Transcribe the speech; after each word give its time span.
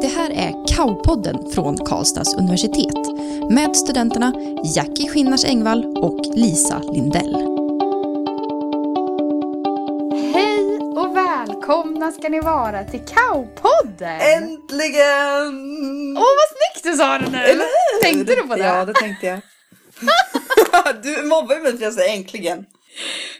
Det 0.00 0.06
här 0.08 0.30
är 0.30 0.66
Kaupodden 0.76 1.50
från 1.54 1.76
Karlstads 1.76 2.34
universitet 2.34 2.94
med 3.50 3.76
studenterna 3.76 4.32
Jackie 4.76 5.08
Skinnars 5.08 5.44
Engvall 5.44 5.84
och 5.96 6.20
Lisa 6.36 6.78
Lindell. 6.78 7.34
Hej 10.34 10.78
och 10.96 11.16
välkomna 11.16 12.12
ska 12.12 12.28
ni 12.28 12.40
vara 12.40 12.84
till 12.84 13.00
Kaupodden! 13.00 14.20
Äntligen! 14.20 16.16
Åh 16.16 16.22
vad 16.22 16.48
snyggt 16.50 16.82
du 16.84 16.92
sa 16.96 17.18
det 17.18 17.30
nu! 17.30 17.38
Eller 17.38 17.64
hur? 17.64 18.02
Tänkte 18.02 18.34
du 18.34 18.42
på 18.48 18.56
det? 18.56 18.64
Ja, 18.64 18.84
det 18.84 18.94
tänkte 18.94 19.26
jag. 19.26 19.40
du 21.02 21.22
mobbar 21.28 21.54
ju 21.54 21.60
mig 21.62 21.70
för 21.70 21.76
att 21.76 21.82
jag 21.82 21.92
säger 21.92 22.16
äntligen. 22.16 22.64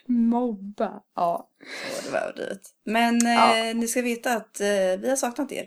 Mobba. 0.08 0.90
Ja. 1.16 1.48
Åh, 1.62 2.04
det 2.04 2.10
var 2.12 2.18
överdrivet. 2.20 2.60
Men 2.86 3.18
Ja. 3.24 3.56
eh, 3.68 3.74
ni 3.76 3.88
ska 3.88 4.02
veta 4.02 4.32
att 4.32 4.60
eh, 4.60 4.66
vi 5.00 5.06
har 5.08 5.16
saknat 5.16 5.52
er. 5.52 5.64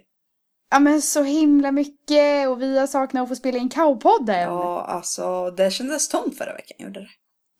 Ja 0.71 0.79
men 0.79 1.01
så 1.01 1.23
himla 1.23 1.71
mycket 1.71 2.47
och 2.49 2.61
vi 2.61 2.79
har 2.79 2.87
saknat 2.87 3.23
att 3.23 3.29
få 3.29 3.35
spela 3.35 3.57
in 3.57 3.69
Kaupodden. 3.69 4.41
Ja, 4.41 4.81
alltså 4.81 5.51
det 5.51 5.71
kändes 5.71 6.09
tomt 6.09 6.37
förra 6.37 6.53
veckan, 6.53 6.77
gjorde 6.79 6.99
det. 6.99 7.09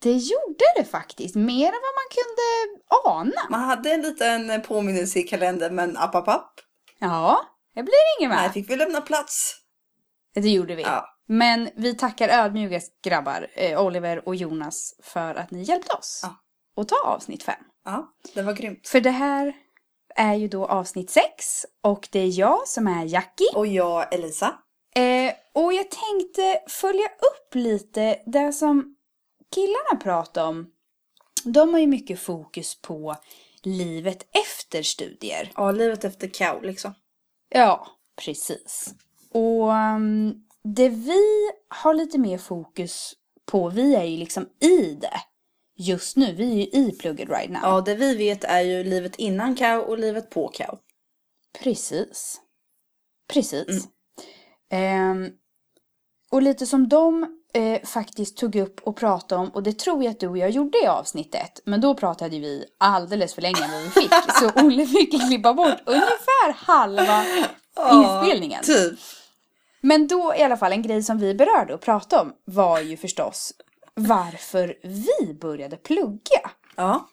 Det 0.04 0.12
gjorde 0.14 0.64
det 0.78 0.84
faktiskt, 0.86 1.36
mer 1.36 1.68
än 1.68 1.72
vad 1.82 1.94
man 1.96 2.10
kunde 2.12 2.82
ana. 3.20 3.50
Man 3.50 3.70
hade 3.70 3.92
en 3.94 4.02
liten 4.02 4.62
påminnelse 4.62 5.20
i 5.20 5.24
kalendern, 5.24 5.76
men 5.76 5.98
app, 5.98 6.16
app, 6.16 6.28
app. 6.28 6.52
Ja, 7.00 7.42
det 7.76 7.84
blir 7.84 7.94
inget 8.20 8.32
Här 8.36 8.44
med. 8.44 8.54
fick 8.54 8.70
vi 8.70 8.76
lämna 8.76 9.02
plats. 9.02 9.56
Det 10.36 10.50
gjorde 10.50 10.76
vi. 10.76 10.82
Ja. 10.84 11.08
Men 11.28 11.70
vi 11.76 11.96
tackar 11.96 12.30
ödmjukast 12.30 13.02
grabbar, 13.02 13.48
eh, 13.54 13.82
Oliver 13.86 14.28
och 14.28 14.36
Jonas, 14.36 14.94
för 15.04 15.36
att 15.36 15.52
ni 15.52 15.62
hjälpte 15.64 15.94
oss 15.94 16.20
Ja. 16.24 16.36
att 16.82 16.88
ta 16.88 16.96
avsnitt 17.06 17.44
fem. 17.44 17.56
Ja, 17.86 18.14
det 18.34 18.42
var 18.42 18.54
grymt. 18.54 18.88
För 18.88 19.02
det 19.02 19.12
här 19.12 19.54
är 20.16 20.36
ju 20.36 20.48
då 20.48 20.66
avsnitt 20.66 21.10
sex 21.10 21.66
och 21.82 22.10
det 22.12 22.20
är 22.20 22.40
jag 22.40 22.68
som 22.68 22.88
är 22.88 23.06
Jackie. 23.06 23.56
Och 23.56 23.68
jag, 23.68 24.14
Elisa. 24.14 24.54
Eh, 24.96 25.34
och 25.54 25.74
jag 25.74 25.86
tänkte 25.92 26.62
följa 26.68 27.06
upp 27.06 27.56
lite 27.56 28.20
det 28.26 28.54
som 28.54 28.96
killarna 29.56 30.02
pratar 30.04 30.48
om. 30.48 30.72
De 31.44 31.74
har 31.74 31.80
ju 31.80 31.88
mycket 31.88 32.20
fokus 32.20 32.82
på 32.82 33.16
livet 33.64 34.28
efter 34.32 34.84
studier. 34.84 35.52
Ja, 35.56 35.72
livet 35.72 36.04
efter 36.04 36.28
Kao 36.28 36.62
liksom. 36.62 36.94
Ja, 37.50 37.88
precis. 38.26 38.94
Och 39.34 39.70
um, 39.70 40.44
det 40.64 40.90
vi 40.90 41.52
har 41.68 41.94
lite 41.94 42.18
mer 42.18 42.38
fokus 42.38 43.14
på, 43.46 43.70
vi 43.70 43.96
är 43.96 44.04
ju 44.04 44.18
liksom 44.18 44.50
i 44.60 44.98
det 45.02 45.20
just 45.82 46.18
nu. 46.18 46.34
Vi 46.34 46.52
är 46.52 46.56
ju 46.56 46.64
i 46.64 46.92
plugget 46.92 47.30
right 47.30 47.52
now. 47.52 47.62
Ja, 47.64 47.82
det 47.82 47.96
vi 47.96 48.16
vet 48.16 48.44
är 48.44 48.62
ju 48.62 48.84
livet 48.84 49.16
innan 49.16 49.56
Kao 49.56 49.80
och 49.82 50.00
livet 50.00 50.30
på 50.30 50.48
Kao. 50.48 50.78
Precis. 51.60 52.42
Precis. 53.34 53.88
Ehm, 54.72 55.30
och 56.32 56.42
lite 56.42 56.66
som 56.66 56.90
de 56.90 57.40
eh, 57.54 57.82
faktiskt 57.84 58.38
tog 58.38 58.56
upp 58.56 58.80
och 58.84 58.96
pratade 58.96 59.42
om, 59.42 59.50
och 59.50 59.64
det 59.64 59.80
tror 59.80 60.04
jag 60.04 60.12
att 60.12 60.20
du 60.20 60.28
och 60.28 60.38
jag 60.38 60.50
gjorde 60.50 60.84
i 60.84 60.88
avsnittet, 60.88 61.62
men 61.66 61.82
då 61.82 61.96
pratade 61.96 62.40
vi 62.40 62.66
alldeles 62.78 63.34
för 63.34 63.42
länge 63.42 63.64
än 63.64 63.72
vad 63.72 63.82
vi 63.82 63.90
fick, 63.90 64.12
så 64.40 64.66
Olle 64.66 64.88
fick 64.88 65.28
klippa 65.28 65.54
bort 65.54 65.82
ungefär 65.86 66.54
halva 66.54 67.26
inspelningen. 67.92 68.64
Typ. 68.64 69.00
Men 69.82 70.08
då 70.08 70.36
i 70.38 70.44
alla 70.44 70.58
fall, 70.58 70.72
en 70.72 70.82
grej 70.82 71.04
som 71.04 71.18
vi 71.18 71.34
berörde 71.34 71.74
och 71.74 71.82
pratade 71.82 72.22
om 72.22 72.34
var 72.46 72.80
ju 72.80 72.98
förstås 72.98 73.54
varför 74.08 74.78
vi 74.84 75.34
började 75.34 75.78
plugga. 75.78 76.52
Ja. 76.76 77.10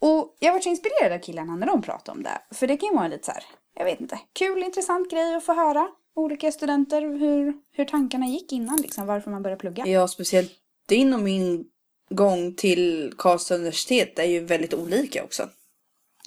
Och 0.00 0.36
jag 0.38 0.52
var 0.52 0.60
så 0.60 0.68
inspirerad 0.68 1.12
av 1.12 1.18
killarna 1.18 1.56
när 1.56 1.66
de 1.66 1.82
pratade 1.82 2.16
om 2.16 2.22
det. 2.22 2.40
För 2.54 2.66
det 2.66 2.76
kan 2.76 2.88
ju 2.88 2.94
vara 2.94 3.08
lite 3.08 3.24
så 3.26 3.32
här, 3.32 3.44
jag 3.74 3.84
vet 3.84 4.00
inte, 4.00 4.20
kul, 4.32 4.62
intressant 4.62 5.10
grej 5.10 5.34
att 5.34 5.44
få 5.44 5.54
höra. 5.54 5.88
Olika 6.16 6.52
studenter, 6.52 7.02
hur, 7.02 7.54
hur 7.72 7.84
tankarna 7.84 8.26
gick 8.26 8.52
innan 8.52 8.76
liksom, 8.76 9.06
varför 9.06 9.30
man 9.30 9.42
började 9.42 9.60
plugga. 9.60 9.86
Ja, 9.86 10.08
speciellt 10.08 10.52
din 10.88 11.14
och 11.14 11.20
min 11.20 11.64
gång 12.10 12.54
till 12.54 13.14
Karlstad 13.18 13.54
universitet 13.54 14.18
är 14.18 14.24
ju 14.24 14.40
väldigt 14.40 14.74
olika 14.74 15.24
också. 15.24 15.48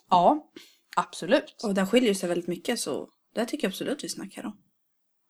Ja, 0.10 0.52
absolut. 0.96 1.64
Och 1.64 1.74
den 1.74 1.88
skiljer 1.88 2.14
sig 2.14 2.30
väldigt 2.30 2.48
mycket 2.48 2.80
så 2.80 3.10
det 3.36 3.46
tycker 3.46 3.68
jag 3.68 3.72
absolut 3.72 4.04
vi 4.04 4.10
snackar 4.10 4.46
om. 4.46 4.58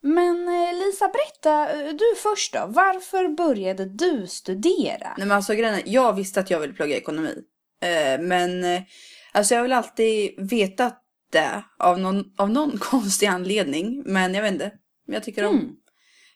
Men 0.04 0.48
eh, 0.48 0.74
Lisa, 0.80 1.08
berätta, 1.08 1.74
eh, 1.82 1.94
du 1.94 2.16
först 2.24 2.54
då. 2.54 2.66
Varför 2.68 3.28
började 3.28 3.86
du 3.86 4.28
studera? 4.28 5.14
Nej 5.18 5.28
men 5.28 5.32
alltså 5.32 5.54
grejen 5.54 5.82
jag 5.86 6.14
visste 6.14 6.40
att 6.40 6.50
jag 6.50 6.60
ville 6.60 6.74
plugga 6.74 6.98
ekonomi. 6.98 7.36
Eh, 7.84 8.22
men 8.22 8.66
alltså 9.32 9.54
jag 9.54 9.60
har 9.60 9.64
väl 9.64 9.74
alltid 9.74 10.50
vetat 10.50 11.02
det 11.32 11.64
av 11.80 12.00
någon, 12.00 12.24
av 12.38 12.50
någon 12.50 12.78
konstig 12.80 13.28
anledning. 13.28 14.04
Men 14.06 14.34
jag 14.34 14.42
vet 14.42 14.54
inte. 14.54 14.72
Jag 15.08 15.24
tycker 15.24 15.46
om 15.46 15.56
Mm. 15.56 15.70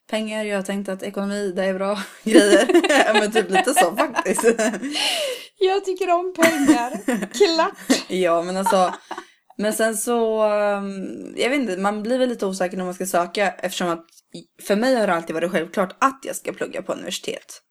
pengar, 0.09 0.45
jag 0.45 0.57
har 0.57 0.63
tänkt 0.63 0.89
att 0.89 1.03
ekonomi 1.03 1.51
det 1.55 1.63
är 1.63 1.73
bra 1.73 1.99
grejer. 2.23 3.13
Men 3.19 3.31
typ 3.31 3.49
lite 3.49 3.73
så 3.73 3.95
faktiskt. 3.95 4.43
Jag 5.59 5.85
tycker 5.85 6.09
om 6.09 6.33
pengar. 6.33 6.91
Klart. 7.33 8.03
Ja, 8.09 8.41
men 8.41 8.57
alltså. 8.57 8.93
Men 9.61 9.73
sen 9.73 9.97
så, 9.97 10.43
um, 10.43 11.33
jag 11.37 11.49
vet 11.49 11.59
inte, 11.59 11.77
man 11.77 12.03
blir 12.03 12.17
väl 12.17 12.29
lite 12.29 12.45
osäker 12.45 12.77
när 12.77 12.85
man 12.85 12.93
ska 12.93 13.05
söka 13.05 13.51
eftersom 13.51 13.89
att 13.89 14.05
för 14.61 14.75
mig 14.75 14.95
har 14.95 15.07
det 15.07 15.13
alltid 15.13 15.35
varit 15.35 15.51
självklart 15.51 15.95
att 15.99 16.19
jag 16.23 16.35
ska 16.35 16.51
plugga 16.51 16.81
på 16.81 16.93
universitet. 16.93 17.61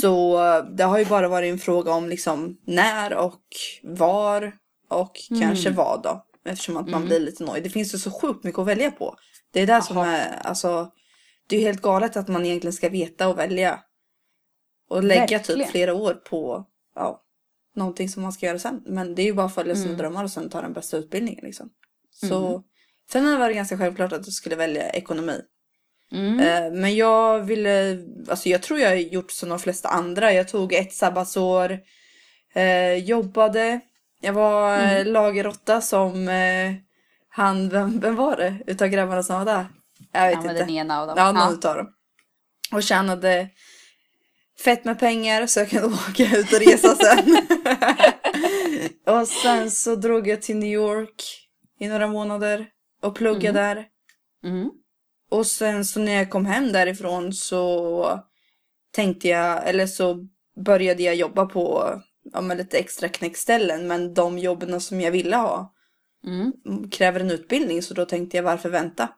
Så 0.00 0.38
uh, 0.38 0.64
det 0.76 0.84
har 0.84 0.98
ju 0.98 1.04
bara 1.04 1.28
varit 1.28 1.52
en 1.52 1.58
fråga 1.58 1.92
om 1.92 2.08
liksom 2.08 2.58
när 2.66 3.14
och 3.14 3.42
var 3.82 4.52
och 4.90 5.16
kanske 5.40 5.70
vad 5.70 6.02
då. 6.02 6.24
Eftersom 6.44 6.76
att 6.76 6.88
man 6.88 7.04
blir 7.04 7.20
lite 7.20 7.44
nöjd. 7.44 7.64
Det 7.64 7.70
finns 7.70 7.94
ju 7.94 7.98
så 7.98 8.10
sjukt 8.10 8.44
mycket 8.44 8.58
att 8.58 8.66
välja 8.66 8.90
på. 8.90 9.16
Det 9.52 9.60
är 9.60 9.66
det 9.66 9.82
som 9.82 9.98
är, 9.98 10.38
alltså, 10.44 10.90
det 11.48 11.56
är 11.56 11.60
ju 11.60 11.66
helt 11.66 11.82
galet 11.82 12.16
att 12.16 12.28
man 12.28 12.46
egentligen 12.46 12.72
ska 12.72 12.88
veta 12.88 13.28
och 13.28 13.38
välja. 13.38 13.80
Och 14.90 15.04
lägga 15.04 15.20
Verkligen. 15.20 15.60
typ 15.60 15.70
flera 15.70 15.94
år 15.94 16.14
på, 16.14 16.66
ja, 16.94 17.22
någonting 17.74 18.08
som 18.08 18.22
man 18.22 18.32
ska 18.32 18.46
göra 18.46 18.58
sen. 18.58 18.82
Men 18.86 19.14
det 19.14 19.22
är 19.22 19.26
ju 19.26 19.32
bara 19.34 19.46
att 19.46 19.54
följa 19.54 19.76
sina 19.76 19.94
drömmar 19.94 20.24
och 20.24 20.30
sen 20.30 20.50
ta 20.50 20.60
den 20.60 20.72
bästa 20.72 20.96
utbildningen 20.96 21.44
liksom. 21.44 21.70
Så 22.10 22.62
för 23.10 23.20
mig 23.20 23.36
var 23.36 23.48
det 23.48 23.54
ganska 23.54 23.78
självklart 23.78 24.12
att 24.12 24.26
jag 24.26 24.34
skulle 24.34 24.56
välja 24.56 24.90
ekonomi. 24.90 25.40
Mm. 26.12 26.40
Eh, 26.40 26.80
Men 26.80 26.96
jag 26.96 27.40
ville, 27.40 27.98
alltså 28.28 28.48
jag 28.48 28.62
tror 28.62 28.80
jag 28.80 28.88
har 28.88 28.96
gjort 28.96 29.30
som 29.30 29.48
de 29.48 29.58
flesta 29.58 29.88
andra. 29.88 30.32
Jag 30.32 30.48
tog 30.48 30.72
ett 30.72 30.92
sabbatsår, 30.92 31.78
eh, 32.54 32.94
jobbade. 32.94 33.80
Jag 34.20 34.32
var 34.32 34.78
mm. 34.78 35.06
lagerråtta 35.12 35.80
som 35.80 36.28
eh, 36.28 36.72
han, 37.28 37.68
vem, 37.68 38.00
vem 38.00 38.16
var 38.16 38.36
det 38.36 38.56
utav 38.66 38.88
grabbarna 38.88 39.22
som 39.22 39.38
var 39.38 39.44
där? 39.44 39.66
Jag 40.12 40.26
vet 40.26 40.34
Ja, 40.44 40.50
inte. 40.50 40.54
den 40.54 40.70
ena 40.70 41.00
av 41.00 41.06
dem. 41.06 41.14
Ja, 41.18 41.32
någon 41.32 41.42
Ja. 41.42 41.52
utav 41.52 41.76
dem. 41.76 41.86
Och 42.72 42.82
tjänade 42.82 43.48
fett 44.64 44.84
med 44.84 44.98
pengar 44.98 45.46
så 45.46 45.60
jag 45.60 45.70
kunde 45.70 45.86
åka 46.08 46.36
ut 46.36 46.52
och 46.52 46.58
resa 46.58 46.96
sen. 46.96 47.36
och 49.20 49.28
sen 49.28 49.70
så 49.70 49.96
drog 49.96 50.28
jag 50.28 50.42
till 50.42 50.56
New 50.56 50.72
York 50.72 51.48
i 51.78 51.88
några 51.88 52.06
månader 52.06 52.66
och 53.02 53.14
pluggade 53.14 53.58
där. 53.60 53.86
Mm. 54.44 54.70
Och 55.30 55.46
sen 55.46 55.84
så 55.84 56.00
när 56.00 56.12
jag 56.12 56.30
kom 56.30 56.46
hem 56.46 56.72
därifrån 56.72 57.32
så 57.32 58.20
tänkte 58.90 59.28
jag, 59.28 59.68
eller 59.68 59.86
så 59.86 60.26
började 60.64 61.02
jag 61.02 61.14
jobba 61.14 61.46
på 61.46 61.94
ja, 62.32 62.40
men 62.40 62.56
lite 62.56 62.78
extra 62.78 63.08
knäckställen. 63.08 63.86
Men 63.86 64.14
de 64.14 64.38
jobben 64.38 64.80
som 64.80 65.00
jag 65.00 65.10
ville 65.10 65.36
ha 65.36 65.72
Mm. 66.26 66.90
kräver 66.90 67.20
en 67.20 67.30
utbildning 67.30 67.82
så 67.82 67.94
då 67.94 68.04
tänkte 68.04 68.36
jag 68.36 68.44
varför 68.44 68.68
vänta? 68.68 69.08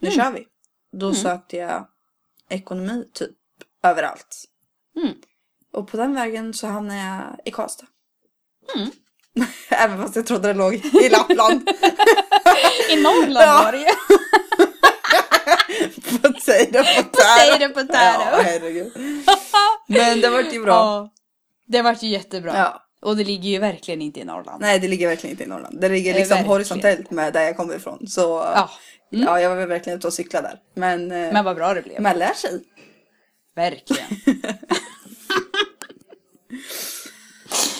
Nu 0.00 0.10
kör 0.10 0.30
vi. 0.30 0.46
Då 0.92 1.14
sökte 1.14 1.56
jag 1.56 1.86
ekonomi 2.48 3.04
typ 3.12 3.36
överallt. 3.82 4.44
Mm. 5.02 5.14
Och 5.72 5.88
på 5.90 5.96
den 5.96 6.14
vägen 6.14 6.54
så 6.54 6.66
hamnade 6.66 7.00
jag 7.00 7.22
i 7.44 7.50
Karlstad. 7.50 7.86
Mm. 8.76 8.90
Även 9.68 10.02
fast 10.02 10.16
jag 10.16 10.26
trodde 10.26 10.48
det 10.48 10.54
låg 10.54 10.74
i 10.74 11.08
Lappland. 11.08 11.70
I 12.90 12.96
Norrland 13.02 13.64
var 13.64 13.72
det 13.72 13.78
ju. 13.78 13.86
Potato, 16.18 16.32
potato. 16.32 17.10
Potato, 17.12 17.74
potato. 17.74 17.92
Ja, 17.92 18.40
herregud. 18.44 18.92
Men 19.88 20.20
det 20.20 20.28
vart 20.30 20.52
ju 20.52 20.62
bra. 20.62 20.72
Ja. 20.74 21.10
Det 21.66 21.82
vart 21.82 22.02
ju 22.02 22.08
jättebra. 22.08 22.56
Ja. 22.56 22.82
Och 23.02 23.16
det 23.16 23.24
ligger 23.24 23.50
ju 23.50 23.58
verkligen 23.58 24.02
inte 24.02 24.20
i 24.20 24.24
Norrland. 24.24 24.60
Nej, 24.60 24.78
det 24.78 24.88
ligger 24.88 25.08
verkligen 25.08 25.30
inte 25.34 25.44
i 25.44 25.46
Norrland. 25.46 25.80
Det 25.80 25.88
ligger 25.88 26.14
liksom 26.14 26.28
verkligen. 26.28 26.48
horisontellt 26.52 27.10
med 27.10 27.32
där 27.32 27.42
jag 27.42 27.56
kommer 27.56 27.74
ifrån. 27.76 28.06
Så 28.08 28.20
Ja. 28.54 28.70
ja, 29.10 29.40
jag 29.40 29.56
var 29.56 29.66
verkligen 29.66 29.98
ute 29.98 30.06
och 30.06 30.12
cykla 30.12 30.42
där. 30.42 30.58
Men, 30.74 31.12
eh, 31.12 31.32
Men 31.32 31.44
vad 31.44 31.56
bra 31.56 31.74
det 31.74 31.82
blev. 31.82 32.02
man 32.02 32.18
lär 32.18 32.34
sig. 32.34 32.60
Verkligen. 33.56 34.06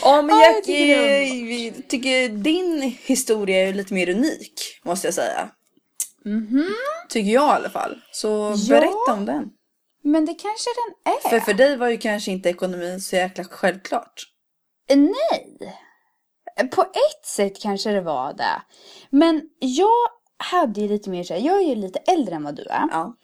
Men 0.04 0.28
Ja, 0.28 0.44
jag 0.44 0.64
tycker 0.64 1.82
tycker, 1.88 2.28
din 2.28 2.96
historia 3.04 3.68
är 3.68 3.72
lite 3.74 3.94
mer 3.94 4.08
unik, 4.08 4.80
måste 4.84 5.06
jag 5.06 5.14
säga. 5.14 5.50
Mhm. 6.24 6.66
Tycker 7.08 7.30
jag 7.30 7.48
i 7.48 7.52
alla 7.52 7.70
fall. 7.70 8.00
Så 8.12 8.54
Ja. 8.56 8.76
berätta 8.80 9.12
om 9.12 9.24
den. 9.26 9.48
Men 10.04 10.26
det 10.26 10.34
kanske 10.34 10.70
den 11.04 11.14
är. 11.14 11.28
För 11.28 11.40
för 11.40 11.54
dig 11.54 11.76
var 11.76 11.88
ju 11.88 11.96
kanske 11.98 12.30
inte 12.30 12.48
ekonomin 12.48 13.00
så 13.00 13.16
jäkla 13.16 13.44
självklart. 13.44 14.22
Nej. 14.94 15.74
På 16.72 16.82
ett 16.82 17.26
sätt 17.26 17.62
kanske 17.62 17.90
det 17.90 18.00
var 18.00 18.32
det. 18.32 18.62
Men 19.10 19.42
jag 19.58 20.08
hade 20.36 20.80
ju 20.80 20.88
lite 20.88 21.10
mer 21.10 21.24
så 21.24 21.34
här, 21.34 21.40
jag 21.40 21.56
är 21.56 21.68
ju 21.68 21.74
lite 21.74 21.98
äldre 21.98 22.34
än 22.34 22.44
vad 22.44 22.56
du 22.56 22.62
är. 22.62 22.88
Ja. 22.90 23.16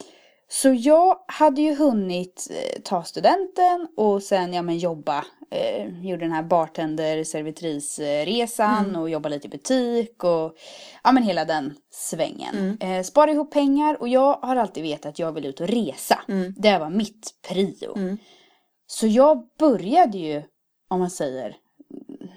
Så 0.52 0.72
jag 0.72 1.18
hade 1.26 1.62
ju 1.62 1.74
hunnit 1.74 2.48
eh, 2.50 2.82
ta 2.82 3.02
studenten 3.02 3.88
och 3.96 4.22
sen 4.22 4.52
ja, 4.52 4.62
men 4.62 4.78
jobba. 4.78 5.24
Eh, 5.50 6.04
gjorde 6.04 6.24
den 6.24 6.32
här 6.32 6.42
bartender 6.42 7.24
servitrisresan 7.24 8.84
Mm. 8.84 9.00
och 9.00 9.10
jobbade 9.10 9.34
lite 9.34 9.46
i 9.46 9.50
butik 9.50 10.24
och 10.24 10.56
ja 11.04 11.12
men 11.12 11.22
hela 11.22 11.44
den 11.44 11.74
svängen. 11.90 12.56
Mm. 12.56 12.78
Eh, 12.98 13.02
sparade 13.02 13.32
ihop 13.32 13.52
pengar 13.52 14.00
och 14.00 14.08
jag 14.08 14.38
har 14.42 14.56
alltid 14.56 14.82
vetat 14.82 15.06
att 15.06 15.18
jag 15.18 15.32
vill 15.32 15.46
ut 15.46 15.60
och 15.60 15.68
resa. 15.68 16.20
Mm. 16.28 16.54
Det 16.56 16.78
var 16.78 16.90
mitt 16.90 17.30
prio. 17.48 17.96
Mm. 17.96 18.18
Så 18.86 19.06
jag 19.06 19.48
började 19.58 20.18
ju, 20.18 20.42
om 20.88 21.00
man 21.00 21.10
säger, 21.10 21.56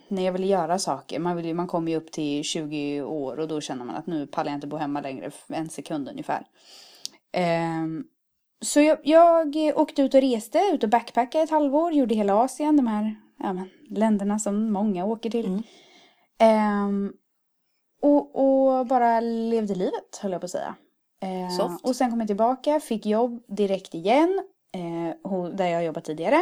när 0.08 0.26
jag 0.26 0.32
ville 0.34 0.48
göra 0.48 0.80
saker. 0.80 1.20
Man, 1.20 1.38
vill 1.38 1.56
man 1.56 1.68
kommer 1.68 1.92
ju 1.92 1.98
upp 1.98 2.12
till 2.12 2.44
20 2.44 3.02
år 3.02 3.40
och 3.40 3.48
då 3.48 3.62
känner 3.62 3.86
man 3.86 3.96
att 3.96 4.08
nu 4.08 4.28
pallar 4.28 4.52
jag 4.52 4.58
inte 4.58 4.68
bo 4.68 4.78
hemma 4.78 5.02
längre, 5.02 5.32
en 5.48 5.70
sekund 5.70 6.10
ungefär. 6.10 6.46
Ehm, 7.36 8.04
så 8.62 8.82
jag, 8.82 8.98
jag 9.04 9.56
åkte 9.76 10.02
ut 10.02 10.14
och 10.14 10.22
reste, 10.22 10.60
ut 10.74 10.84
och 10.84 10.90
backpackade 10.90 11.44
ett 11.44 11.50
halvår, 11.50 11.94
gjorde 11.94 12.16
hela 12.16 12.36
Asien, 12.36 12.78
de 12.78 12.88
här 12.88 13.16
ja, 13.40 13.54
men, 13.54 13.70
länderna 13.90 14.40
som 14.40 14.72
många 14.72 15.06
åker 15.06 15.30
till. 15.30 15.46
Mm. 15.46 15.64
Ehm, 16.40 17.14
och, 18.02 18.36
och 18.36 18.88
bara 18.88 19.20
levde 19.20 19.76
livet, 19.76 20.20
höll 20.22 20.32
jag 20.32 20.42
på 20.42 20.46
att 20.46 20.52
säga. 20.52 20.76
Ehm, 21.22 21.50
Soft. 21.50 21.86
och 21.86 21.96
sen 21.96 22.10
kom 22.10 22.20
jag 22.20 22.28
tillbaka, 22.28 22.80
fick 22.80 23.06
jobb 23.06 23.44
direkt 23.48 23.94
igen, 23.94 24.44
eh, 24.74 25.46
där 25.54 25.68
jag 25.68 25.86
jobbat 25.86 26.06
tidigare. 26.06 26.40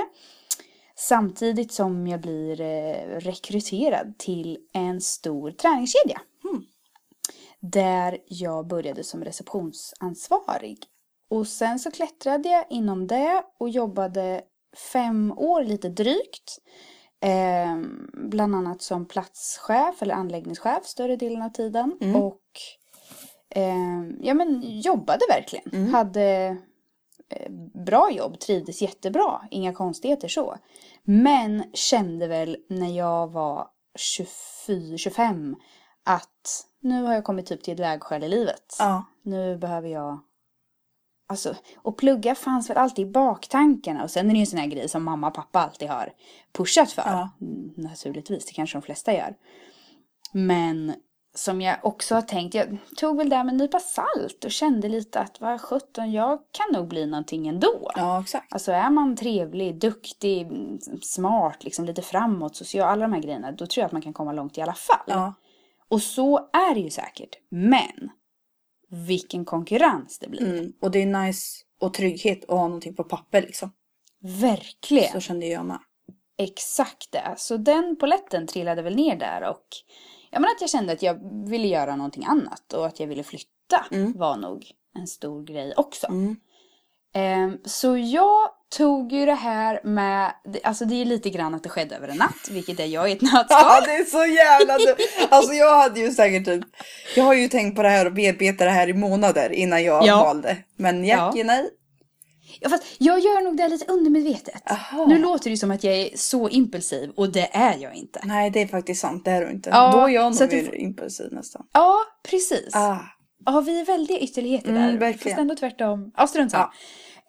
Samtidigt 0.96 1.72
som 1.72 2.08
jag 2.08 2.22
blir 2.22 2.62
eh, 2.62 3.20
rekryterad 3.20 4.18
till 4.18 4.58
en 4.74 5.02
stor 5.02 5.52
träningskedja. 5.52 6.22
Mm. 6.44 6.64
Där 7.72 8.18
jag 8.28 8.68
började 8.68 9.04
som 9.04 9.24
receptionsansvarig. 9.24 10.78
Och 11.30 11.48
sen 11.48 11.80
så 11.80 11.92
klättrade 11.92 12.50
jag 12.50 12.66
inom 12.70 13.08
det 13.08 13.44
och 13.60 13.70
jobbade 13.70 14.42
fem 14.94 15.34
år 15.38 15.64
lite 15.64 15.90
drygt. 15.90 16.58
Eh, 17.22 17.78
bland 18.14 18.56
annat 18.56 18.82
som 18.82 19.06
platschef 19.06 20.02
eller 20.02 20.16
anläggningschef 20.16 20.86
större 20.86 21.16
delen 21.16 21.42
av 21.42 21.50
tiden. 21.50 21.98
Mm. 22.02 22.16
Och 22.16 22.42
eh, 23.50 24.04
ja, 24.22 24.34
men 24.34 24.62
jobbade 24.82 25.26
verkligen. 25.30 25.70
Mm. 25.74 25.94
Hade 25.94 26.58
eh, 27.30 27.52
bra 27.86 28.12
jobb, 28.12 28.40
trivdes 28.40 28.82
jättebra, 28.82 29.42
inga 29.52 29.74
konstigheter 29.74 30.28
så. 30.28 30.58
Men 31.04 31.64
kände 31.74 32.28
väl 32.28 32.58
när 32.70 32.98
jag 32.98 33.32
var 33.32 33.68
24, 33.96 34.98
25 34.98 35.56
att 36.04 36.66
nu 36.80 37.04
har 37.04 37.14
jag 37.14 37.24
kommit 37.24 37.46
typ 37.46 37.64
till 37.64 37.74
ett 37.74 37.80
vägskäl 37.80 38.24
i 38.24 38.30
livet. 38.30 38.76
Ja. 38.80 39.06
Nu 39.22 39.58
behöver 39.58 39.90
jag... 39.90 40.20
Alltså, 41.28 41.56
och 41.78 41.98
plugga 41.98 42.36
fanns 42.36 42.70
väl 42.70 42.78
alltid 42.78 43.08
i 43.08 43.12
baktankarna. 43.12 44.04
Och 44.04 44.12
sen 44.12 44.26
är 44.26 44.30
det 44.30 44.36
ju 44.36 44.42
en 44.42 44.48
sån 44.48 44.60
här 44.60 44.68
grej 44.68 44.90
som 44.90 45.04
mamma 45.04 45.28
och 45.28 45.34
pappa 45.34 45.60
alltid 45.60 45.90
har 45.90 46.14
pushat 46.52 46.92
för. 46.92 47.02
Ja. 47.06 47.30
Mm, 47.42 47.74
Naturligtvis, 47.78 48.46
det 48.46 48.54
kanske 48.54 48.78
de 48.78 48.82
flesta 48.82 49.14
gör. 49.14 49.36
Men 50.32 50.94
som 51.36 51.62
jag 51.62 51.78
också 51.84 52.16
har 52.16 52.22
tänkt, 52.22 52.56
jag 52.56 52.78
tog 52.98 53.18
väl 53.18 53.30
det 53.30 53.44
med 53.44 53.52
en 53.52 53.58
nypa 53.58 53.80
salt 53.80 54.46
och 54.46 54.52
kände 54.52 54.90
lite 54.90 55.20
att 55.20 55.42
vad 55.42 55.62
sjutton, 55.62 56.12
jag 56.12 56.40
kan 56.52 56.80
nog 56.80 56.88
bli 56.88 57.06
någonting 57.06 57.48
ändå. 57.48 57.92
ja, 57.96 58.22
exakt. 58.22 58.54
Alltså 58.54 58.72
är 58.72 58.90
man 58.90 59.16
trevlig, 59.16 59.80
duktig, 59.80 60.48
smart, 61.02 61.64
liksom 61.64 61.86
lite 61.86 62.02
framåt, 62.02 62.56
social, 62.56 62.90
alla 62.90 63.02
de 63.02 63.14
här 63.14 63.22
grejerna, 63.22 63.52
då 63.52 63.68
tror 63.68 63.82
jag 63.82 63.86
att 63.86 63.92
man 63.92 64.02
kan 64.02 64.14
komma 64.14 64.32
långt 64.32 64.58
i 64.58 64.62
alla 64.62 64.74
fall. 64.74 65.06
Ja. 65.08 65.34
Och 65.94 66.02
så 66.02 66.38
är 66.38 66.74
det 66.76 66.80
ju 66.80 66.90
säkert. 66.90 67.36
Men 67.50 68.10
vilken 68.90 69.46
konkurrens 69.46 70.20
det 70.20 70.30
blir. 70.30 70.42
Mm. 70.42 70.74
Och 70.82 70.92
det 70.92 71.02
är 71.02 71.06
nice 71.26 71.64
och 71.80 71.94
trygghet 71.94 72.44
att 72.44 72.50
ha 72.50 72.68
någonting 72.68 72.96
på 72.96 73.04
papper 73.04 73.42
liksom. 73.42 73.72
Verkligen. 74.22 75.12
Så 75.12 75.20
kände 75.20 75.46
jag 75.46 75.66
med. 75.66 75.80
Exakt 76.38 77.12
det. 77.12 77.34
Så 77.38 77.58
den 77.58 77.96
poletten 78.00 78.48
trillade 78.48 78.82
väl 78.82 78.96
ner 78.96 79.16
där 79.16 79.50
och 79.50 79.68
jag 80.32 80.42
menar 80.42 80.54
att 80.56 80.62
jag 80.62 80.70
kände 80.70 80.94
att 80.94 81.02
jag 81.02 81.48
ville 81.50 81.68
göra 81.68 81.96
någonting 81.96 82.26
annat 82.26 82.74
och 82.74 82.86
att 82.86 83.00
jag 83.00 83.08
ville 83.08 83.24
flytta 83.24 83.50
Mm. 83.92 84.14
var 84.18 84.38
nog 84.38 84.72
en 84.96 85.08
stor 85.08 85.44
grej 85.44 85.74
också. 85.78 86.08
Mm. 86.08 86.36
Ehm, 87.14 87.58
så 87.66 87.98
jag 87.98 88.50
tog 88.78 89.12
ju 89.12 89.26
det 89.26 89.34
här 89.34 89.80
med, 89.84 90.32
alltså 90.64 90.86
det 90.86 91.02
är 91.02 91.06
lite 91.06 91.30
grann 91.30 91.56
att 91.56 91.64
det 91.64 91.70
skedde 91.70 91.96
över 91.96 92.08
en 92.08 92.18
natt, 92.18 92.50
vilket 92.52 92.80
är 92.80 92.86
jag 92.86 93.10
i 93.10 93.14
ett 93.14 93.20
Ja, 93.22 93.30
nötskal. 93.34 93.84
det 93.86 93.92
är 93.96 94.06
så 94.06 94.26
jävla. 94.26 94.96
Alltså 95.30 95.54
jag 95.54 95.78
hade 95.80 96.00
ju 96.00 96.12
säkert 96.12 96.46
typ, 96.46 96.64
jag 97.16 97.24
har 97.24 97.34
ju 97.34 97.48
tänkt 97.48 97.76
på 97.76 97.84
det 97.84 97.90
här 97.90 98.06
och 98.06 98.14
bearbetat 98.14 98.58
det 98.60 98.70
här 98.70 98.90
i 98.90 98.94
månader 98.94 99.50
innan 99.52 99.84
jag 99.84 100.06
Ja. 100.08 100.24
valde. 100.24 100.58
Men 100.78 101.06
Jackie, 101.06 101.44
nej. 101.44 101.70
Ja, 102.60 102.70
fast 102.70 102.84
jag 102.98 103.20
gör 103.20 103.42
nog 103.44 103.58
det 103.58 103.68
lite 103.68 103.86
undermedvetet. 103.92 104.72
Aha. 104.72 105.06
Nu 105.06 105.18
låter 105.20 105.44
det 105.44 105.50
ju 105.50 105.58
som 105.58 105.72
att 105.72 105.84
jag 105.84 105.94
är 105.96 106.10
så 106.16 106.50
impulsiv 106.50 107.10
och 107.16 107.30
det 107.32 107.50
är 107.54 107.78
jag 107.78 107.96
inte. 107.96 108.22
Nej, 108.24 108.50
det 108.50 108.62
är 108.62 108.68
faktiskt 108.68 109.02
sant. 109.02 109.26
Det 109.26 109.32
är 109.32 109.46
du 109.46 109.52
inte. 109.52 109.70
Ja, 109.70 109.92
Då 109.92 110.00
är 110.00 110.08
jag 110.10 110.40
nog 110.42 110.52
mer 110.54 110.76
impulsiv 110.76 111.28
nästan. 111.32 111.66
Ja, 111.74 111.96
precis. 112.30 112.76
Ah. 112.76 112.98
Ja, 113.46 113.62
vi 113.62 113.80
är 113.82 113.86
väldiga 113.86 114.20
ytterligheter 114.20 114.70
Mm, 114.70 114.82
där. 114.92 114.98
verkligen. 114.98 115.36
Fast 115.36 115.42
ändå 115.42 115.56
tvärtom. 115.56 116.12
Ja, 116.18 116.28
strunt 116.28 116.52
samma. 116.52 116.64
Ja. 116.64 116.74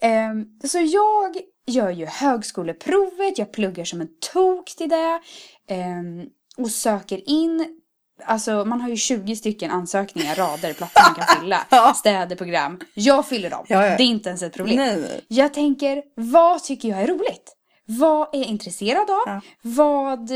Ehm, 0.00 0.46
så 0.64 0.78
jag 0.78 1.36
gör 1.66 1.90
ju 1.90 2.06
högskoleprovet, 2.06 3.38
jag 3.38 3.52
pluggar 3.52 3.84
som 3.84 4.00
en 4.00 4.08
tok 4.32 4.74
till 4.76 4.88
det. 4.88 5.20
ehm, 5.68 6.26
och 6.56 6.70
söker 6.70 7.28
in, 7.30 7.80
alltså 8.24 8.64
man 8.64 8.80
har 8.80 8.88
ju 8.88 8.96
20 8.96 9.36
stycken 9.36 9.70
ansökningar, 9.70 10.34
rader, 10.34 10.72
platser 10.72 11.02
man 11.06 11.14
kan 11.14 11.40
fylla. 11.40 11.66
Städer, 11.94 12.36
program. 12.36 12.80
Jag 12.94 13.28
fyller 13.28 13.50
dem. 13.50 13.64
Ja, 13.68 13.86
ja. 13.86 13.96
Det 13.96 14.02
är 14.02 14.06
inte 14.06 14.28
ens 14.28 14.42
ett 14.42 14.52
problem. 14.52 14.76
Nej, 14.76 14.96
nej. 14.96 15.24
Jag 15.28 15.54
tänker, 15.54 16.02
vad 16.14 16.62
tycker 16.62 16.88
jag 16.88 17.02
är 17.02 17.06
roligt? 17.06 17.56
Vad 17.86 18.34
är 18.34 18.38
jag 18.38 18.46
intresserad 18.48 19.10
av? 19.10 19.22
Ja. 19.26 19.40
Vad, 19.62 20.30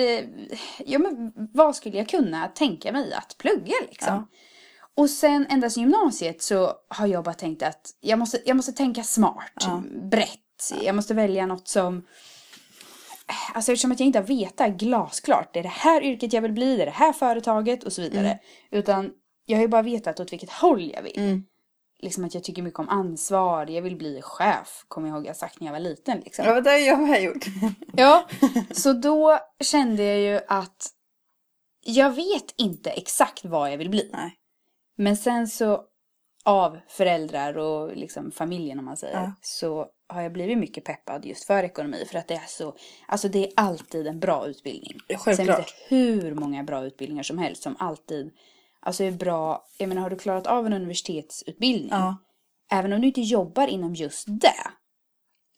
ja, 0.86 0.98
men, 0.98 1.32
vad 1.54 1.76
skulle 1.76 1.98
jag 1.98 2.08
kunna 2.08 2.48
tänka 2.48 2.92
mig 2.92 3.12
att 3.14 3.36
plugga 3.38 3.74
liksom? 3.90 4.28
Och 4.98 5.10
sen 5.10 5.46
ända 5.48 5.70
sedan 5.70 5.82
gymnasiet 5.82 6.42
så 6.42 6.72
har 6.88 7.06
jag 7.06 7.24
bara 7.24 7.34
tänkt 7.34 7.62
att 7.62 7.90
jag 8.00 8.18
måste, 8.18 8.40
jag 8.44 8.56
måste 8.56 8.72
tänka 8.72 9.02
smart, 9.02 9.52
Ja. 9.60 9.82
brett. 10.02 10.72
Jag 10.82 10.94
måste 10.94 11.14
välja 11.14 11.46
något 11.46 11.68
som... 11.68 12.06
Alltså 13.54 13.72
eftersom 13.72 13.92
att 13.92 14.00
jag 14.00 14.06
inte 14.06 14.18
har 14.18 14.26
vetat 14.26 14.70
glasklart, 14.70 15.50
det 15.52 15.58
är 15.58 15.62
det 15.62 15.68
här 15.68 16.02
yrket 16.02 16.32
jag 16.32 16.42
vill 16.42 16.52
bli, 16.52 16.76
det 16.76 16.82
är 16.82 16.86
det 16.86 16.92
här 16.92 17.12
företaget 17.12 17.84
och 17.84 17.92
så 17.92 18.02
vidare. 18.02 18.38
Utan 18.70 19.10
jag 19.46 19.56
har 19.56 19.62
ju 19.62 19.68
bara 19.68 19.82
vetat 19.82 20.20
åt 20.20 20.32
vilket 20.32 20.50
håll 20.50 20.90
jag 20.94 21.02
vill. 21.02 21.18
Mm. 21.18 21.44
Liksom 21.98 22.24
att 22.24 22.34
jag 22.34 22.44
tycker 22.44 22.62
mycket 22.62 22.80
om 22.80 22.88
ansvar, 22.88 23.66
jag 23.66 23.82
vill 23.82 23.96
bli 23.96 24.20
chef, 24.22 24.84
kommer 24.88 25.08
jag 25.08 25.16
ihåg 25.16 25.26
jag 25.26 25.36
sagt 25.36 25.60
när 25.60 25.66
jag 25.66 25.72
var 25.72 25.80
liten. 25.80 26.20
Liksom. 26.20 26.44
Ja, 26.44 26.60
det 26.60 26.70
har 26.70 26.78
jag 26.78 27.00
med 27.00 27.22
gjort. 27.22 27.44
Ja, 27.92 28.28
så 28.70 28.92
då 28.92 29.38
kände 29.60 30.04
jag 30.04 30.18
ju 30.18 30.40
att 30.48 30.86
jag 31.84 32.10
vet 32.10 32.54
inte 32.56 32.90
exakt 32.90 33.44
vad 33.44 33.72
jag 33.72 33.78
vill 33.78 33.90
bli. 33.90 34.10
Nej. 34.12 34.34
Men 35.00 35.16
sen 35.16 35.48
så 35.48 35.84
av 36.44 36.78
föräldrar 36.88 37.58
och 37.58 37.96
liksom 37.96 38.30
familjen 38.30 38.78
om 38.78 38.84
man 38.84 38.96
säger 38.96 39.16
Ja. 39.22 39.32
så 39.40 39.86
har 40.08 40.22
jag 40.22 40.32
blivit 40.32 40.58
mycket 40.58 40.84
peppad 40.84 41.24
just 41.24 41.44
för 41.46 41.62
ekonomi 41.64 42.04
för 42.10 42.18
att 42.18 42.28
det 42.28 42.34
är 42.34 42.46
så, 42.46 42.76
alltså 43.06 43.28
det 43.28 43.46
är 43.46 43.52
alltid 43.56 44.06
en 44.06 44.20
bra 44.20 44.46
utbildning. 44.46 44.98
Ja, 45.08 45.18
Sen 45.18 45.34
Självklart. 45.36 45.56
finns 45.70 45.74
det 45.88 45.96
hur 45.96 46.34
många 46.34 46.64
bra 46.64 46.84
utbildningar 46.84 47.22
som 47.22 47.38
helst 47.38 47.62
som 47.62 47.76
alltid, 47.78 48.30
alltså 48.80 49.04
är 49.04 49.10
bra, 49.10 49.64
jag 49.78 49.88
menar 49.88 50.02
har 50.02 50.10
du 50.10 50.16
klarat 50.18 50.46
av 50.46 50.66
en 50.66 50.72
universitetsutbildning, 50.72 51.88
Ja. 51.90 52.16
även 52.70 52.92
om 52.92 53.00
du 53.00 53.06
inte 53.06 53.20
jobbar 53.20 53.66
inom 53.66 53.94
just 53.94 54.24
det, 54.28 54.70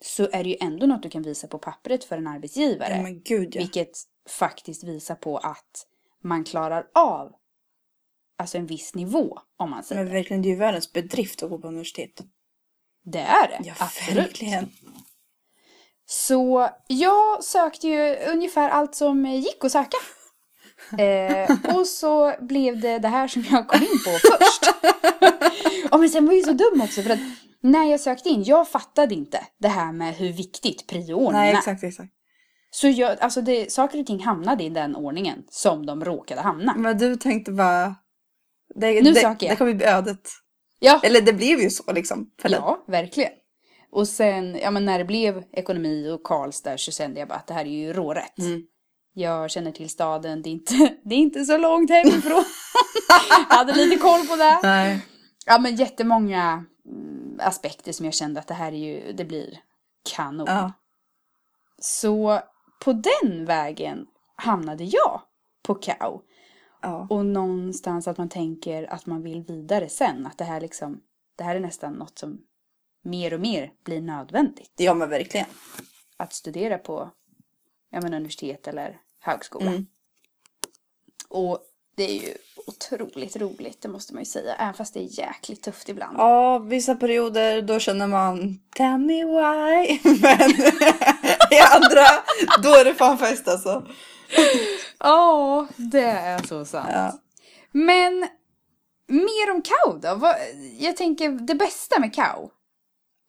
så 0.04 0.28
är 0.32 0.44
det 0.44 0.50
ju 0.50 0.56
ändå 0.60 0.86
något 0.86 1.02
du 1.02 1.10
kan 1.10 1.22
visa 1.22 1.48
på 1.48 1.58
pappret 1.58 2.04
för 2.04 2.16
en 2.18 2.26
arbetsgivare. 2.26 3.02
men 3.02 3.22
gud 3.22 3.54
ja. 3.54 3.60
Vilket 3.60 3.90
faktiskt 4.28 4.84
visar 4.84 5.14
på 5.14 5.38
att 5.38 5.86
man 6.22 6.44
klarar 6.44 6.86
av 6.94 7.32
alltså 8.40 8.58
en 8.58 8.66
viss 8.66 8.94
nivå 8.94 9.38
om 9.56 9.70
man 9.70 9.82
säger. 9.82 10.04
Men 10.04 10.12
verkligen, 10.12 10.42
det 10.42 10.48
är 10.48 10.50
ju 10.50 10.56
världens 10.56 10.92
bedrift 10.92 11.42
att 11.42 11.50
gå 11.50 11.58
på 11.58 11.68
universitet. 11.68 12.20
Det 13.04 13.20
är 13.20 13.48
det. 13.48 13.60
Ja, 13.64 13.74
absolut. 13.78 14.16
verkligen. 14.16 14.70
Så 16.06 16.68
jag 16.86 17.44
sökte 17.44 17.88
ju 17.88 18.16
ungefär 18.16 18.68
allt 18.68 18.94
som 18.94 19.26
gick 19.26 19.64
att 19.64 19.72
söka. 19.72 19.96
Eh, 20.98 21.76
och 21.76 21.86
så 21.86 22.34
blev 22.40 22.80
det 22.80 22.98
det 22.98 23.08
här 23.08 23.28
som 23.28 23.44
jag 23.50 23.68
kom 23.68 23.82
in 23.82 23.88
på 24.04 24.10
först. 24.10 24.74
ja, 25.90 25.98
men 25.98 26.10
sen 26.10 26.26
var 26.26 26.32
jag 26.32 26.38
ju 26.38 26.44
så 26.44 26.52
dum 26.52 26.80
också 26.80 27.02
för 27.02 27.10
att 27.10 27.18
när 27.60 27.84
jag 27.84 28.00
sökte 28.00 28.28
in, 28.28 28.42
jag 28.42 28.68
fattade 28.68 29.14
inte 29.14 29.46
det 29.58 29.68
här 29.68 29.92
med 29.92 30.14
hur 30.14 30.32
viktigt 30.32 30.86
prioordningen 30.86 31.32
Nej, 31.32 31.52
är. 31.52 31.58
exakt, 31.58 31.84
exakt. 31.84 32.12
Så 32.70 32.88
jag, 32.88 33.20
alltså 33.20 33.42
det, 33.42 33.72
saker 33.72 34.00
och 34.00 34.06
ting 34.06 34.20
hamnade 34.24 34.64
i 34.64 34.68
den 34.68 34.96
ordningen 34.96 35.42
som 35.50 35.86
de 35.86 36.04
råkade 36.04 36.40
hamna. 36.40 36.74
Men 36.76 36.98
du 36.98 37.16
tänkte 37.16 37.52
bara... 37.52 37.94
Det, 38.74 39.02
Nu 39.02 39.12
det, 39.12 39.20
söker 39.20 39.46
jag. 39.46 39.52
Det 39.52 39.58
kommer 39.58 39.74
bli 39.74 39.86
ödet. 39.86 40.28
Ja, 40.78 41.00
Eller 41.02 41.20
det 41.20 41.32
blev 41.32 41.60
ju 41.60 41.70
så 41.70 41.92
liksom. 41.92 42.30
För 42.42 42.48
ja 42.48 42.84
verkligen. 42.86 43.32
Och 43.92 44.08
sen, 44.08 44.58
ja 44.62 44.70
men 44.70 44.84
när 44.84 44.98
det 44.98 45.04
blev 45.04 45.44
ekonomi 45.52 46.10
och 46.10 46.22
Karlstad 46.22 46.78
så 46.78 46.92
kände 46.92 47.20
jag 47.20 47.28
bara 47.28 47.38
att 47.38 47.46
det 47.46 47.54
här 47.54 47.64
är 47.64 47.70
ju 47.70 47.92
rårätt. 47.92 48.38
Mm. 48.38 48.62
Jag 49.14 49.50
känner 49.50 49.72
till 49.72 49.90
staden, 49.90 50.42
det 50.42 50.48
är 50.48 50.52
inte, 50.52 50.74
det 51.04 51.14
är 51.14 51.18
inte 51.18 51.44
så 51.44 51.56
långt 51.56 51.90
hemifrån. 51.90 52.44
jag 53.48 53.56
hade 53.56 53.72
lite 53.72 53.96
koll 53.96 54.26
på 54.26 54.36
det. 54.36 54.60
Nej. 54.62 55.06
Ja 55.46 55.58
men 55.58 55.76
jättemånga 55.76 56.64
mm, 56.86 57.38
aspekter 57.40 57.92
som 57.92 58.04
jag 58.04 58.14
kände 58.14 58.40
att 58.40 58.48
det 58.48 58.54
här 58.54 58.72
är 58.72 58.76
ju, 58.76 59.12
det 59.12 59.24
blir 59.24 59.58
kanon. 60.14 60.46
Ja. 60.48 60.72
Så 61.78 62.40
på 62.84 62.92
den 62.92 63.44
vägen 63.44 64.06
hamnade 64.36 64.84
jag 64.84 65.20
på 65.62 65.74
KAO. 65.74 66.22
Ja. 66.82 67.06
Och 67.10 67.26
någonstans 67.26 68.08
att 68.08 68.18
man 68.18 68.28
tänker 68.28 68.92
att 68.92 69.06
man 69.06 69.22
vill 69.22 69.42
vidare 69.42 69.88
sen. 69.88 70.26
Att 70.26 70.38
det 70.38 70.44
här 70.44 70.60
liksom, 70.60 71.00
det 71.36 71.44
här 71.44 71.56
är 71.56 71.60
nästan 71.60 71.92
något 71.92 72.18
som 72.18 72.40
mer 73.02 73.34
och 73.34 73.40
mer 73.40 73.72
blir 73.84 74.00
nödvändigt. 74.00 74.72
ja, 74.76 74.94
men 74.94 75.08
verkligen. 75.08 75.46
Att 76.16 76.32
studera 76.32 76.78
på 76.78 77.10
ja, 77.90 78.00
men 78.00 78.14
universitet 78.14 78.68
eller 78.68 79.00
högskola. 79.20 79.70
Mm. 79.70 79.86
Och 81.28 81.58
det 81.96 82.10
är 82.10 82.22
ju 82.22 82.34
otroligt 82.66 83.36
roligt, 83.36 83.82
det 83.82 83.88
måste 83.88 84.14
man 84.14 84.22
ju 84.22 84.26
säga. 84.26 84.54
Även 84.54 84.74
fast 84.74 84.94
det 84.94 85.00
är 85.00 85.18
jäkligt 85.18 85.62
tufft 85.62 85.88
ibland. 85.88 86.18
Ja, 86.18 86.58
vissa 86.58 86.94
perioder 86.94 87.62
då 87.62 87.78
känner 87.78 88.06
man 88.06 88.60
Tell 88.76 88.98
me 88.98 89.24
why. 89.24 89.98
Men 90.22 90.50
i 91.50 91.58
andra, 91.74 92.06
då 92.62 92.74
är 92.74 92.84
det 92.84 92.94
fan 92.94 93.18
fest 93.18 93.48
alltså. 93.48 93.86
Ja, 95.00 95.66
det 95.76 96.00
är 96.10 96.42
så 96.42 96.64
sant. 96.64 96.88
Ja. 96.92 97.12
Men 97.72 98.28
mer 99.08 99.50
om 99.50 99.62
KAO 99.62 99.98
då? 99.98 100.14
Vad, 100.14 100.36
jag 100.78 100.96
tänker 100.96 101.28
det 101.30 101.54
bästa 101.54 102.00
med 102.00 102.14
KAO. 102.14 102.50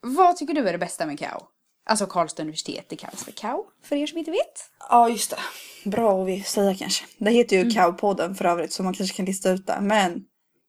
Vad 0.01 0.37
tycker 0.37 0.53
du 0.53 0.67
är 0.67 0.71
det 0.71 0.77
bästa 0.77 1.05
med 1.05 1.19
KAO? 1.19 1.47
Alltså 1.85 2.05
Karlstad 2.05 2.43
universitet, 2.43 2.85
det 2.89 2.95
kallas 2.95 3.23
för 3.23 3.31
KAO 3.31 3.65
för 3.83 3.95
er 3.95 4.07
som 4.07 4.17
inte 4.17 4.31
vet. 4.31 4.69
Ja, 4.89 5.09
just 5.09 5.31
det. 5.31 5.89
Bra 5.89 6.23
att 6.27 6.47
säga 6.47 6.75
kanske. 6.75 7.05
Det 7.17 7.31
heter 7.31 7.55
ju 7.57 7.71
Cowpodden 7.71 8.35
för 8.35 8.45
övrigt 8.45 8.73
så 8.73 8.83
man 8.83 8.93
kanske 8.93 9.15
kan 9.17 9.25
lista 9.25 9.49
ut 9.49 9.67
det. 9.67 9.77
Men 9.81 10.23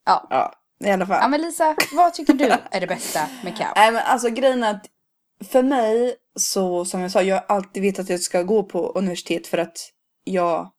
Ja. 0.06 0.26
ja, 0.30 0.52
i 0.84 0.90
alla 0.90 1.06
fall. 1.06 1.18
Ja 1.20 1.28
men 1.28 1.40
Lisa, 1.40 1.76
vad 1.92 2.14
tycker 2.14 2.32
du 2.32 2.44
är 2.70 2.80
det 2.80 2.86
bästa 2.86 3.28
med 3.44 3.58
KAO? 3.58 3.72
Nej 3.76 3.92
men 3.92 4.02
alltså 4.02 4.28
grejen 4.28 4.62
är 4.62 4.70
att 4.70 4.86
för 5.48 5.62
mig 5.62 6.14
så 6.36 6.84
som 6.84 7.00
jag 7.00 7.10
sa, 7.10 7.22
jag 7.22 7.36
har 7.36 7.56
alltid 7.56 7.82
vetat 7.82 8.00
att 8.02 8.10
jag 8.10 8.20
ska 8.20 8.42
gå 8.42 8.62
på 8.62 8.92
universitet 8.92 9.46
för 9.46 9.58
att 9.58 9.76
jag 10.24 10.70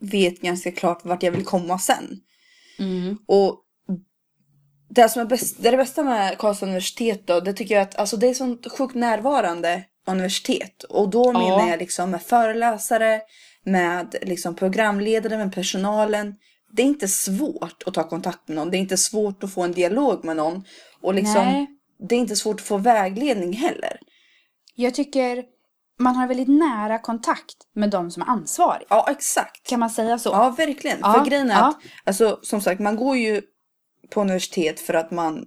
vet 0.00 0.40
ganska 0.40 0.72
klart 0.72 1.04
vart 1.04 1.22
jag 1.22 1.32
vill 1.32 1.44
komma 1.44 1.78
sen. 1.78 2.20
Mm. 2.78 3.18
Och 3.26 3.60
det 4.90 5.08
som 5.08 5.22
är, 5.22 5.26
bäst, 5.26 5.56
det, 5.62 5.68
är 5.68 5.72
det 5.72 5.78
bästa 5.78 6.02
med 6.02 6.38
Karlstad 6.38 6.66
universitet 6.66 7.26
då, 7.26 7.40
det 7.40 7.52
tycker 7.52 7.74
jag 7.74 7.82
att 7.82 7.96
alltså 7.96 8.16
det 8.16 8.28
är 8.28 8.34
sånt 8.34 8.72
sjukt 8.72 8.94
närvarande 8.94 9.84
universitet. 10.06 10.82
Och 10.82 11.10
då 11.10 11.32
menar 11.32 11.68
jag 11.68 11.78
liksom 11.78 12.10
med 12.10 12.22
föreläsare, 12.22 13.20
med 13.64 14.16
liksom 14.22 14.56
programledare, 14.56 15.36
med 15.36 15.54
personalen. 15.54 16.34
Det 16.72 16.82
är 16.82 16.86
inte 16.86 17.08
svårt 17.08 17.82
att 17.86 17.94
ta 17.94 18.08
kontakt 18.08 18.48
med 18.48 18.56
någon. 18.56 18.70
Det 18.70 18.76
är 18.76 18.78
inte 18.78 18.96
svårt 18.96 19.44
att 19.44 19.54
få 19.54 19.62
en 19.62 19.72
dialog 19.72 20.24
med 20.24 20.36
någon. 20.36 20.64
Och 21.00 21.14
liksom, 21.14 21.44
Nej. 21.44 21.66
det 22.08 22.14
är 22.14 22.18
inte 22.18 22.36
svårt 22.36 22.60
att 22.60 22.66
få 22.66 22.76
vägledning 22.76 23.52
heller. 23.52 24.00
Jag 24.74 24.94
tycker 24.94 25.44
man 26.00 26.16
har 26.16 26.26
väldigt 26.26 26.48
nära 26.48 26.98
kontakt 26.98 27.56
med 27.74 27.90
de 27.90 28.10
som 28.10 28.22
är 28.22 28.26
ansvariga. 28.26 28.86
Ja, 28.90 29.06
exakt. 29.10 29.66
Kan 29.68 29.80
man 29.80 29.90
säga 29.90 30.18
så? 30.18 30.28
Ja, 30.28 30.54
verkligen. 30.58 30.98
Ja, 31.00 31.12
För 31.12 31.24
grejen 31.30 31.50
är 31.50 31.54
ja. 31.54 31.68
att, 31.68 31.78
alltså, 32.04 32.38
som 32.42 32.60
sagt, 32.60 32.80
man 32.80 32.96
går 32.96 33.16
ju 33.16 33.42
på 34.10 34.20
universitet 34.20 34.80
för 34.80 34.94
att 34.94 35.10
man, 35.10 35.46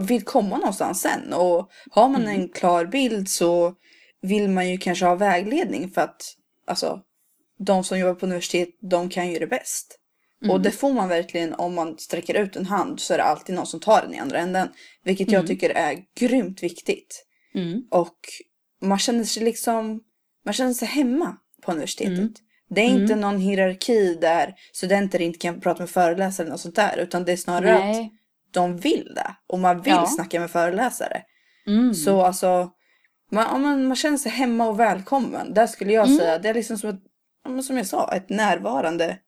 vill 0.00 0.24
komma 0.24 0.56
någonstans 0.56 1.00
sen. 1.00 1.32
Och 1.32 1.70
har 1.90 2.08
man 2.08 2.22
Mm. 2.22 2.40
en 2.40 2.48
klar 2.48 2.84
bild 2.84 3.28
så 3.28 3.74
vill 4.22 4.48
man 4.48 4.70
ju 4.70 4.78
kanske 4.78 5.04
ha 5.04 5.14
vägledning 5.14 5.90
för 5.90 6.00
att, 6.00 6.22
alltså, 6.66 7.00
de 7.58 7.84
som 7.84 7.98
jobbar 7.98 8.14
på 8.14 8.26
universitet, 8.26 8.68
de 8.90 9.08
kan 9.08 9.28
ju 9.28 9.38
det 9.38 9.46
bäst. 9.46 9.96
Mm. 10.42 10.54
Och 10.54 10.60
det 10.60 10.70
får 10.70 10.92
man 10.92 11.08
verkligen 11.08 11.54
om 11.54 11.74
man 11.74 11.98
sträcker 11.98 12.34
ut 12.34 12.56
en 12.56 12.66
hand 12.66 13.00
så 13.00 13.14
är 13.14 13.18
det 13.18 13.24
alltid 13.24 13.54
någon 13.54 13.66
som 13.66 13.80
tar 13.80 14.02
den 14.02 14.14
i 14.14 14.18
andra 14.18 14.38
änden. 14.38 14.68
Vilket 15.04 15.32
jag 15.32 15.46
tycker 15.46 15.70
är 15.70 15.98
grymt 16.20 16.62
viktigt. 16.62 17.26
Mm. 17.54 17.82
Och 17.90 18.18
man 18.80 18.98
känner 18.98 19.24
sig 19.24 19.42
liksom, 19.44 20.00
man 20.44 20.54
känner 20.54 20.72
sig 20.72 20.88
hemma 20.88 21.36
på 21.62 21.72
universitetet. 21.72 22.18
Mm. 22.18 22.34
Det 22.70 22.80
är 22.80 22.88
inte 22.88 23.14
någon 23.16 23.38
hierarki 23.40 24.14
där 24.14 24.54
studenter 24.72 25.20
inte 25.20 25.38
kan 25.38 25.60
prata 25.60 25.82
med 25.82 25.90
föreläsare 25.90 26.44
eller 26.44 26.50
något 26.52 26.60
sånt 26.60 26.76
där. 26.76 26.96
Utan 26.98 27.24
det 27.24 27.32
är 27.32 27.36
snarare 27.36 27.74
att 27.74 27.80
Nej. 27.84 28.12
de 28.50 28.76
vill 28.76 29.12
det. 29.14 29.34
Och 29.46 29.58
man 29.58 29.82
vill 29.82 29.92
Ja. 29.92 30.06
snacka 30.06 30.40
med 30.40 30.50
föreläsare. 30.50 31.22
Mm. 31.66 31.94
Så 31.94 32.22
alltså, 32.22 32.70
man, 33.30 33.62
man, 33.62 33.86
man 33.86 33.96
känner 33.96 34.16
sig 34.18 34.32
hemma 34.32 34.68
och 34.68 34.80
välkommen. 34.80 35.54
Där 35.54 35.66
skulle 35.66 35.92
jag 35.92 36.06
Mm. 36.06 36.18
säga, 36.18 36.38
det 36.38 36.48
är 36.48 36.54
liksom 36.54 36.78
som 36.78 36.90
ett, 36.90 37.64
som 37.64 37.76
jag 37.76 37.86
sa, 37.86 38.12
ett 38.14 38.28
närvarande 38.28 39.18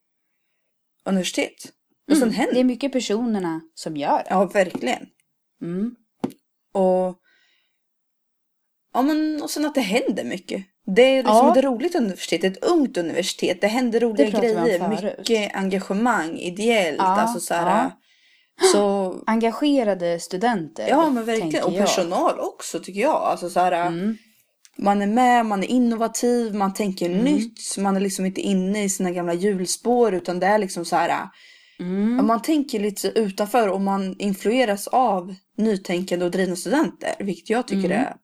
universitet. 1.04 1.72
Mm. 2.12 2.30
Det 2.52 2.60
är 2.60 2.64
mycket 2.64 2.92
personerna 2.92 3.60
som 3.74 3.96
gör 3.96 4.18
det. 4.18 4.26
Ja, 4.30 4.44
verkligen. 4.44 5.06
Mm. 5.62 5.94
Och, 6.72 7.18
ja, 8.94 9.02
men, 9.02 9.42
och 9.42 9.50
sen 9.50 9.64
att 9.64 9.74
det 9.74 9.80
händer 9.80 10.24
mycket. 10.24 10.62
Det 10.96 11.02
är 11.02 11.16
liksom 11.16 11.36
Ja. 11.46 11.58
ett 11.58 11.64
roligt 11.64 11.94
universitet, 11.94 12.44
ett 12.44 12.64
ungt 12.64 12.96
universitet. 12.96 13.60
Det 13.60 13.66
händer 13.66 14.00
roliga 14.00 14.30
Det 14.30 14.38
grejer. 14.38 14.88
Mycket 15.18 15.56
engagemang, 15.56 16.38
ideellt. 16.38 16.98
Ja, 16.98 17.04
alltså 17.04 17.40
så 17.40 17.54
här, 17.54 17.66
ja. 17.66 17.90
Så, 18.72 19.14
Engagerade 19.26 20.20
studenter. 20.20 20.88
ja 20.88 21.10
men 21.10 21.24
verkligen. 21.24 21.64
Och 21.64 21.72
jag. 21.72 21.80
personal 21.80 22.38
också 22.38 22.78
tycker 22.80 23.00
jag. 23.00 23.22
Alltså 23.22 23.50
så 23.50 23.60
här, 23.60 23.72
Mm. 23.86 24.16
Man 24.78 25.02
är 25.02 25.06
med, 25.06 25.46
man 25.46 25.62
är 25.62 25.66
innovativ, 25.68 26.54
man 26.54 26.74
tänker 26.74 27.08
nytt. 27.08 27.76
Man 27.78 27.96
är 27.96 28.00
liksom 28.00 28.26
inte 28.26 28.40
inne 28.40 28.84
i 28.84 28.88
sina 28.88 29.10
gamla 29.10 29.34
hjulspår 29.34 30.14
utan 30.14 30.40
det 30.40 30.46
är 30.46 30.58
liksom 30.58 30.84
så 30.84 30.96
här. 30.96 31.28
Mm. 31.80 32.26
Man 32.26 32.42
tänker 32.42 32.80
lite 32.80 33.08
utanför 33.08 33.68
och 33.68 33.80
man 33.80 34.16
influeras 34.18 34.86
av 34.88 35.34
nytänkande 35.56 36.24
och 36.24 36.30
drivna 36.30 36.56
studenter. 36.56 37.14
Vilket 37.18 37.50
jag 37.50 37.68
tycker 37.68 37.90
är, 37.90 38.14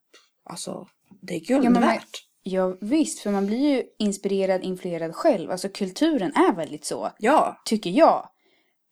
alltså, 0.48 0.86
det 1.20 1.34
är 1.34 1.40
guld. 1.40 1.64
Ja, 1.64 1.70
men 1.70 1.82
värt. 1.82 2.24
Ja 2.42 2.76
visst, 2.80 3.18
för 3.20 3.30
man 3.30 3.46
blir 3.46 3.58
ju 3.76 3.82
inspirerad, 3.98 4.64
influerad 4.64 5.14
själv. 5.14 5.50
Alltså 5.50 5.68
kulturen 5.68 6.32
är 6.34 6.52
väldigt 6.52 6.84
så, 6.84 7.10
Ja, 7.18 7.62
tycker 7.64 7.90
jag. 7.90 8.28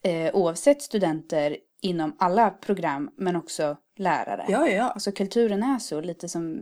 Eh, 0.04 0.34
oavsett 0.34 0.82
studenter 0.82 1.56
inom 1.82 2.16
alla 2.18 2.50
program, 2.50 3.10
men 3.16 3.36
också 3.36 3.76
lärare. 3.98 4.44
ja, 4.48 4.68
ja. 4.68 4.84
Alltså 4.90 5.12
kulturen 5.12 5.62
är 5.62 5.78
så, 5.78 6.00
lite 6.00 6.28
som 6.28 6.58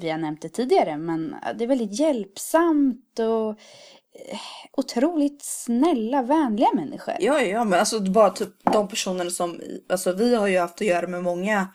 vi 0.00 0.10
har 0.10 0.18
nämnt 0.18 0.42
det 0.42 0.48
tidigare, 0.48 0.96
men 0.96 1.34
det 1.58 1.64
är 1.64 1.68
väldigt 1.68 2.00
hjälpsamt 2.00 3.18
och 3.18 3.50
eh, 3.50 4.38
otroligt 4.76 5.42
snälla, 5.44 6.22
vänliga 6.22 6.68
människor. 6.74 7.14
Ja, 7.20 7.40
ja, 7.40 7.64
men 7.64 7.78
alltså 7.80 8.00
bara 8.00 8.30
typ 8.30 8.48
de 8.72 8.88
personerna 8.88 9.30
som, 9.30 9.60
alltså 9.88 10.12
vi 10.12 10.34
har 10.34 10.46
ju 10.46 10.58
haft 10.58 10.80
att 10.80 10.86
göra 10.86 11.06
med 11.06 11.22
många, 11.22 11.68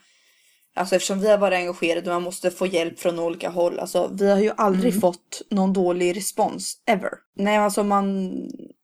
alltså 0.74 0.96
eftersom 0.96 1.20
vi 1.20 1.30
har 1.30 1.38
varit 1.38 1.56
engagerade 1.56 2.10
och 2.10 2.14
man 2.14 2.22
måste 2.22 2.50
få 2.50 2.66
hjälp 2.66 2.98
från 2.98 3.18
olika 3.18 3.48
håll. 3.50 3.78
Alltså 3.78 4.10
vi 4.12 4.30
har 4.30 4.38
ju 4.38 4.52
aldrig 4.56 5.00
fått 5.00 5.42
någon 5.50 5.72
dålig 5.72 6.16
respons, 6.16 6.82
ever. 6.86 7.10
Nej, 7.36 7.56
alltså 7.56 7.84
man, 7.84 8.32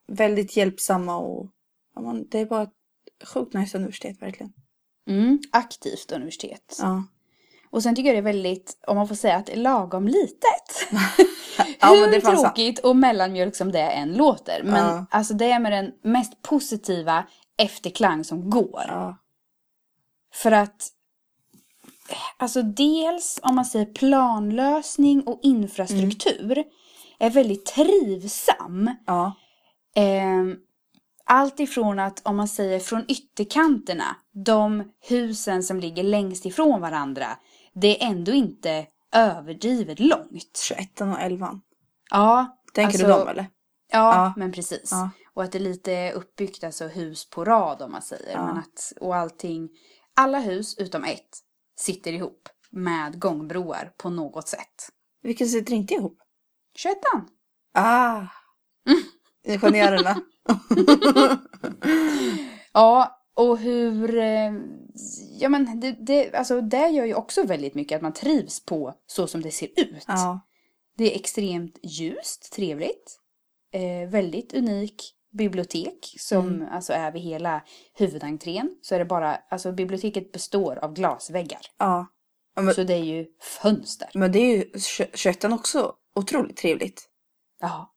väldigt 0.08 0.56
hjälpsamma 0.56 1.16
och, 1.18 1.50
ja, 1.94 2.00
man, 2.00 2.28
det 2.28 2.38
är 2.40 2.46
bara 2.46 2.62
ett 2.62 3.28
sjukt 3.28 3.54
nice 3.54 3.78
universitet 3.78 4.22
verkligen. 4.22 4.52
Mm, 5.08 5.38
aktivt 5.52 6.12
universitet. 6.12 6.76
Ja. 6.80 7.04
Och 7.70 7.82
sen 7.82 7.94
tycker 7.96 8.08
jag 8.08 8.14
det 8.14 8.30
är 8.30 8.32
väldigt, 8.32 8.78
om 8.86 8.96
man 8.96 9.08
får 9.08 9.14
säga 9.14 9.36
att 9.36 9.46
det 9.46 9.52
är 9.52 9.56
lagom 9.56 10.08
litet. 10.08 10.88
Ja, 11.80 11.88
Hur 11.88 12.20
tråkigt 12.20 12.78
och 12.78 12.96
mellanmjölk 12.96 13.56
som 13.56 13.72
det 13.72 13.80
än 13.82 14.14
låter. 14.14 14.62
Men 14.62 14.86
Ja. 14.86 15.06
alltså 15.10 15.34
det 15.34 15.50
är 15.50 15.58
med 15.58 15.72
den 15.72 15.92
mest 16.02 16.42
positiva 16.42 17.24
efterklang 17.56 18.24
som 18.24 18.50
går. 18.50 18.84
Ja. 18.88 19.16
För 20.34 20.52
att, 20.52 20.88
alltså 22.36 22.62
dels 22.62 23.40
om 23.42 23.54
man 23.54 23.64
säger 23.64 23.86
planlösning 23.86 25.22
och 25.26 25.40
infrastruktur 25.42 26.64
är 27.18 27.30
väldigt 27.30 27.66
trivsam. 27.66 28.90
Ja. 29.06 29.32
Eh, 29.96 30.44
allt 31.24 31.60
ifrån 31.60 31.98
att, 31.98 32.26
om 32.26 32.36
man 32.36 32.48
säger 32.48 32.80
från 32.80 33.04
ytterkanterna, 33.08 34.16
de 34.44 34.84
husen 35.08 35.62
som 35.62 35.80
ligger 35.80 36.02
längst 36.02 36.46
ifrån 36.46 36.80
varandra, 36.80 37.26
det 37.74 38.02
är 38.04 38.08
ändå 38.10 38.32
inte 38.32 38.86
överdrivet 39.12 40.00
långt. 40.00 40.60
21 40.68 41.00
och 41.00 41.20
11. 41.20 41.60
Ja, 42.10 42.58
Tänker 42.74 42.98
du 42.98 43.04
alltså- 43.04 43.18
dem 43.18 43.28
eller? 43.28 43.46
Ja, 43.92 44.14
Ja. 44.14 44.32
men 44.36 44.52
precis. 44.52 44.88
Ja. 44.90 45.10
Och 45.34 45.42
att 45.44 45.52
det 45.52 45.58
lite 45.58 45.92
är 45.92 46.12
uppbyggt, 46.12 46.64
alltså 46.64 46.86
hus 46.86 47.30
på 47.30 47.44
rad 47.44 47.82
om 47.82 47.92
man 47.92 48.02
säger. 48.02 48.32
Ja. 48.32 48.46
Men 48.46 48.58
att, 48.58 48.92
och 49.00 49.16
allting, 49.16 49.68
alla 50.14 50.38
hus 50.38 50.78
utom 50.78 51.04
ett 51.04 51.38
sitter 51.78 52.12
ihop 52.12 52.48
med 52.70 53.18
gångbroar 53.20 53.92
på 53.96 54.10
något 54.10 54.48
sätt. 54.48 54.88
Vilka 55.22 55.44
sitter 55.46 55.72
inte 55.72 55.94
ihop? 55.94 56.18
21 56.76 56.96
Ah! 57.74 58.26
Ingenjörerna. 59.46 60.20
Ja, 62.72 63.20
och 63.34 63.58
hur... 63.58 64.18
eh, 64.18 64.52
Ja, 65.38 65.48
men 65.48 65.80
det, 65.80 65.92
det, 65.92 66.34
alltså 66.34 66.60
det 66.60 66.88
gör 66.88 67.04
ju 67.04 67.14
också 67.14 67.42
väldigt 67.42 67.74
mycket 67.74 67.96
att 67.96 68.02
man 68.02 68.12
trivs 68.12 68.64
på 68.64 68.94
så 69.06 69.26
som 69.26 69.42
det 69.42 69.50
ser 69.50 69.68
ut. 69.76 70.04
ja. 70.06 70.40
Det 70.96 71.12
är 71.12 71.16
extremt 71.20 71.78
ljust, 71.82 72.52
trevligt. 72.52 73.18
Eh, 73.72 74.08
väldigt 74.10 74.52
unik 74.54 75.02
bibliotek 75.32 76.14
som 76.18 76.68
alltså 76.72 76.92
är 76.92 77.12
vid 77.12 77.22
hela 77.22 77.62
huvudentrén. 77.94 78.76
Så 78.82 78.94
är 78.94 78.98
det 78.98 79.04
bara, 79.04 79.36
alltså 79.50 79.72
biblioteket 79.72 80.32
består 80.32 80.76
av 80.84 80.92
glasväggar. 80.94 81.60
Ja. 81.78 82.06
ja 82.56 82.62
men, 82.62 82.74
Så 82.74 82.82
det 82.84 82.94
är 82.94 83.04
ju 83.04 83.26
fönster. 83.62 84.08
men 84.14 84.32
det 84.32 84.38
är 84.38 84.56
ju 84.56 84.64
kö- 84.96 85.16
kötten 85.16 85.52
också 85.52 85.92
otroligt 86.14 86.56
trevligt. 86.56 87.08
Ja. 87.60 87.94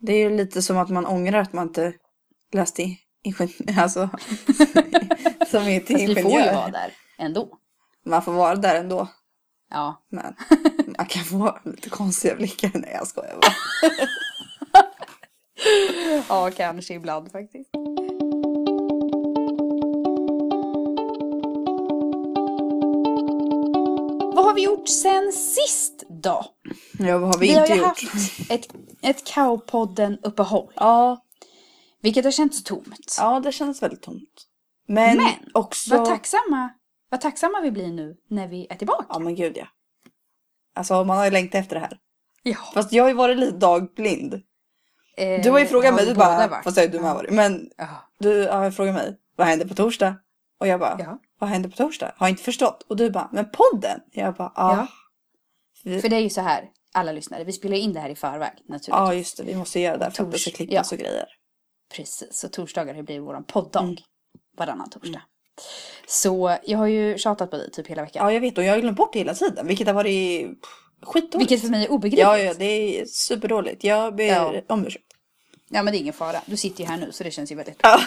Det 0.00 0.12
är 0.12 0.18
ju 0.30 0.36
lite 0.36 0.62
som 0.62 0.78
att 0.78 0.88
man 0.90 1.06
ångrar 1.06 1.38
att 1.40 1.52
man 1.52 1.68
inte 1.68 1.92
läste 2.52 2.82
ingenjör, 3.22 3.78
alltså 3.82 4.08
som 5.50 5.62
är 5.62 5.80
till 5.80 5.96
Fast 5.96 6.08
vi 6.08 6.22
får 6.22 6.30
ju 6.32 6.38
ingenjör. 6.38 6.54
vara 6.54 6.70
där 6.70 6.92
ändå. 7.18 7.58
Man 8.06 8.22
får 8.22 8.32
vara 8.32 8.56
där 8.56 8.74
ändå. 8.74 9.08
Ja. 9.70 10.06
Men 10.10 10.34
man 10.98 11.06
kan 11.06 11.24
få 11.24 11.58
lite 11.64 11.90
konstiga 11.90 12.34
blickar. 12.34 12.70
Nej 12.74 12.90
jag 12.94 13.06
skojar 13.06 13.34
bara. 13.34 13.52
Ja, 16.28 16.50
kanske 16.56 16.94
ibland 16.94 17.32
faktiskt. 17.32 17.70
Vad 24.34 24.44
har 24.44 24.54
vi 24.54 24.62
gjort 24.64 24.88
sen 24.88 25.32
sist 25.32 26.04
då? 26.08 26.44
Ja 26.98 27.18
vad 27.18 27.34
har 27.34 27.38
vi, 27.40 27.48
Vi 27.48 27.54
har 27.54 27.60
inte 27.60 27.72
ju 27.72 27.78
gjort? 27.78 27.86
haft 27.86 28.50
ett, 28.50 28.68
ett 29.02 29.26
Kaopodden-uppehåll. 29.26 30.72
Ja, 30.76 31.24
Vilket 32.02 32.24
har 32.24 32.32
känts 32.32 32.64
tomt. 32.64 33.16
ja 33.18 33.40
det 33.40 33.52
känns 33.52 33.82
väldigt 33.82 34.02
tomt. 34.02 34.44
Men, 34.88 35.16
Men, 35.16 35.26
också... 35.54 35.96
Vad 35.96 36.04
tacksamma, 36.06 36.70
vad 37.10 37.20
tacksamma 37.20 37.60
vi 37.60 37.70
blir 37.70 37.88
nu 37.92 38.16
när 38.30 38.48
vi 38.48 38.66
är 38.70 38.74
tillbaka. 38.76 39.06
Ja 39.08 39.18
men 39.18 39.34
gud 39.34 39.56
ja. 39.56 39.66
Alltså 40.74 41.04
man 41.04 41.16
har 41.16 41.24
ju 41.24 41.30
längtat 41.30 41.60
efter 41.60 41.74
det 41.76 41.80
här. 41.80 41.98
Ja. 42.42 42.56
Fast 42.74 42.92
jag 42.92 43.04
har 43.04 43.08
ju 43.08 43.14
varit 43.14 43.38
lite 43.38 43.56
dagblind. 43.56 44.42
Eh, 45.18 45.42
Du 45.42 45.50
har 45.50 45.58
ju 45.58 45.66
frågat 45.66 45.94
mig, 45.94 46.06
du 46.06 46.14
bara, 46.14 46.48
varit. 46.48 46.64
fast 46.64 46.74
det 46.76 46.80
har 46.80 46.86
ju 46.86 46.92
du 46.92 47.00
med 47.00 47.14
varit. 47.14 47.30
Men 47.30 47.70
Ja. 47.76 47.86
du 48.18 48.46
har 48.48 48.70
frågat 48.70 48.94
mig, 48.94 49.16
vad 49.36 49.46
händer 49.46 49.66
på 49.68 49.74
torsdag? 49.74 50.14
Och 50.60 50.66
jag 50.66 50.80
bara, 50.80 50.96
Ja. 50.98 51.18
vad 51.38 51.50
händer 51.50 51.68
på 51.70 51.76
torsdag? 51.76 52.12
Har 52.16 52.28
inte 52.28 52.42
förstått. 52.42 52.82
Och 52.88 52.96
du 52.96 53.10
bara, 53.10 53.28
men 53.32 53.50
podden? 53.50 54.00
Jag 54.12 54.34
bara, 54.34 54.52
ja. 54.56 54.76
Ja. 54.76 54.86
Vi- 55.84 56.00
För 56.00 56.08
det 56.08 56.16
är 56.16 56.20
ju 56.20 56.30
så 56.30 56.40
här, 56.40 56.64
alla 56.94 57.12
lyssnare, 57.12 57.44
vi 57.44 57.52
spelar 57.52 57.76
in 57.76 57.92
det 57.92 58.00
här 58.00 58.08
i 58.10 58.14
förväg 58.14 58.50
naturligtvis. 58.68 58.88
Ja 58.88 59.14
just 59.14 59.36
det, 59.36 59.42
vi 59.42 59.54
måste 59.54 59.80
göra 59.80 59.96
det 59.96 60.10
för 60.10 60.22
att 60.24 60.32
det 60.32 60.38
ska 60.38 60.50
klippas 60.50 60.92
ja. 60.92 60.96
och 60.96 61.02
grejer. 61.02 61.26
Precis, 61.94 62.28
så 62.32 62.48
torsdagar 62.48 62.94
har 62.94 63.02
blivit 63.02 63.22
våran 63.24 63.44
podddag. 63.44 63.82
Mm. 63.82 63.96
Varannan 64.58 64.90
torsdag. 64.90 65.22
Så 66.06 66.56
jag 66.64 66.78
har 66.78 66.86
ju 66.86 67.18
tjatat 67.18 67.50
på 67.50 67.56
dig 67.56 67.70
typ 67.70 67.86
hela 67.86 68.02
veckan. 68.02 68.24
Ja 68.26 68.32
jag 68.32 68.40
vet 68.40 68.58
och 68.58 68.64
jag 68.64 68.72
har 68.72 68.80
glömt 68.80 68.96
bort 68.96 69.12
det 69.12 69.18
hela 69.18 69.34
tiden. 69.34 69.66
Vilket 69.66 69.86
har 69.86 69.94
varit 69.94 70.46
skitdåligt. 71.02 71.34
Vilket 71.50 71.60
för 71.60 71.68
mig 71.68 71.84
är 71.84 71.90
obegripligt. 71.92 72.20
Ja, 72.26 72.38
ja, 72.38 72.54
det 72.58 73.00
är 73.00 73.04
superdåligt. 73.06 73.84
Jag 73.84 74.14
ber 74.16 74.24
Ja. 74.24 74.54
om 74.68 74.86
ursäkt. 74.86 75.04
Ja, 75.68 75.82
men 75.82 75.92
det 75.92 75.98
är 75.98 76.00
ingen 76.00 76.14
fara. 76.14 76.40
Du 76.46 76.56
sitter 76.56 76.80
ju 76.80 76.86
här 76.86 76.96
nu 76.96 77.12
så 77.12 77.24
det 77.24 77.30
känns 77.30 77.52
ju 77.52 77.56
väldigt 77.56 77.80
Ja. 77.82 78.00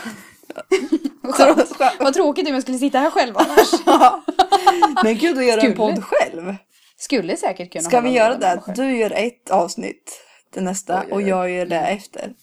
Vad 1.99 2.13
tråkigt 2.13 2.47
om 2.47 2.53
jag 2.53 2.61
skulle 2.61 2.77
sitta 2.77 2.99
här 2.99 3.11
själv 3.11 3.37
annars. 3.37 3.71
Men 5.03 5.17
gud, 5.17 5.37
att 5.37 5.45
göra 5.45 5.61
en 5.61 5.75
podd 5.75 6.03
själv. 6.03 6.55
Skulle 6.97 7.37
säkert 7.37 7.71
kunna 7.71 7.83
Ska 7.83 8.01
vi 8.01 8.09
göra 8.09 8.37
det? 8.37 8.61
Du 8.75 8.97
gör 8.97 9.11
ett 9.11 9.49
avsnitt 9.49 10.21
till 10.53 10.63
nästa 10.63 11.03
och 11.11 11.21
jag 11.21 11.49
gör 11.49 11.65
det 11.65 11.79
efter. 11.79 12.33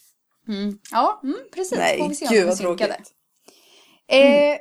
Mm. 0.48 0.78
Ja, 0.92 1.20
mm, 1.22 1.38
precis. 1.54 1.70
Får 1.70 1.76
Nej, 1.76 2.06
vi 2.08 2.14
se 2.14 2.26
gud 2.26 2.46
vad 2.46 2.58
tråkigt. 2.58 2.90
Eh, 4.08 4.56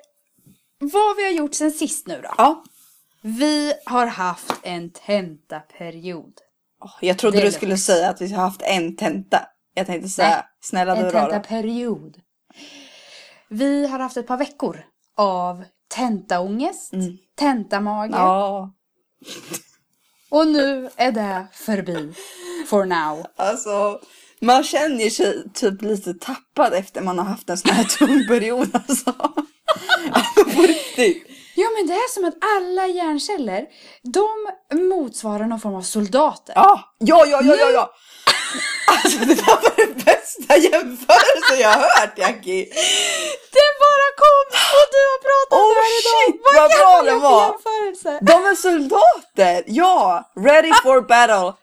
vad 0.80 1.18
vi 1.18 1.24
har 1.24 1.32
gjort 1.32 1.54
sen 1.54 1.72
sist 1.72 2.08
nu 2.08 2.22
då? 2.24 2.34
Ja. 2.38 2.64
Vi 3.22 3.74
har 3.86 4.08
haft 4.08 4.54
en 4.64 4.90
tentaperiod. 4.90 6.34
Jag 7.02 7.18
trodde 7.18 7.42
du 7.42 7.52
skulle 7.52 7.78
säga 7.78 8.10
att 8.10 8.22
vi 8.22 8.34
har 8.34 8.44
haft 8.44 8.62
en 8.62 8.96
tenta. 8.96 9.48
Jag 9.78 9.86
tänkte 9.88 10.10
säga, 10.10 10.30
Nej, 10.30 10.44
snälla 10.62 10.96
du 10.96 11.02
En 11.02 11.12
rara. 11.12 11.30
tentaperiod. 11.30 12.18
Vi 13.50 13.88
har 13.88 14.00
haft 14.00 14.18
ett 14.18 14.28
par 14.28 14.38
veckor 14.38 14.84
av 15.18 15.64
tentaångest, 15.96 16.94
Mm. 16.94 17.18
tentamage 17.40 18.12
Ja, 18.13 18.74
och 20.30 20.48
nu 20.48 20.90
är 20.96 21.12
det 21.12 21.48
förbi. 21.54 22.13
For 22.68 22.86
now. 22.86 23.26
alltså. 23.36 24.00
Man 24.42 24.63
känner 24.63 25.10
sig 25.10 25.44
typ 25.54 25.82
lite 25.82 26.13
tappad 26.13 26.74
efter 26.74 27.02
man 27.02 27.18
har 27.18 27.26
haft 27.26 27.50
en 27.50 27.58
sån 27.58 27.72
här 27.72 27.84
tung 27.98 28.28
period 28.28 28.70
alltså. 28.88 29.13
Alltså, 30.12 30.44
På 30.56 30.62
riktigt. 30.62 31.28
Ja 31.56 31.68
men 31.78 31.88
det 31.88 31.94
är 31.94 32.10
som 32.13 32.26
att 32.26 32.36
alla 32.58 32.88
hjärnceller, 32.88 33.66
de 34.04 34.28
motsvarar 34.90 35.46
någon 35.46 35.60
form 35.60 35.76
av 35.76 35.82
soldater. 35.82 36.54
Ja, 36.56 36.96
ja, 37.00 37.26
ja, 37.28 37.42
ja, 37.44 37.56
ja, 37.56 37.70
ja. 37.74 37.92
Alltså 38.88 39.19
det 39.19 39.36
där 39.36 39.45
var 39.45 39.76
den 39.86 39.93
bästa 40.06 40.58
jämförelsen 40.58 41.60
jag 41.60 41.69
har 41.69 42.00
hört 42.02 42.17
Jackie. 42.17 42.63
Den 43.58 43.71
bara 43.84 44.08
kom 44.23 44.45
och 44.80 44.88
du 44.95 45.02
har 45.12 45.19
pratat 45.28 45.60
Oh 45.60 45.67
om 45.67 45.73
den 45.78 45.93
idag. 46.00 46.26
shit, 46.26 46.41
vad 46.56 46.71
kan 46.71 47.06
bra 47.06 47.13
för 47.13 47.19
var. 47.19 47.41
jämförelse? 47.52 48.19
De 48.21 48.34
är 48.52 48.56
soldater, 48.56 49.63
ja! 49.67 50.32
Ready 50.36 50.71
for 50.84 51.02
battle. 51.02 51.54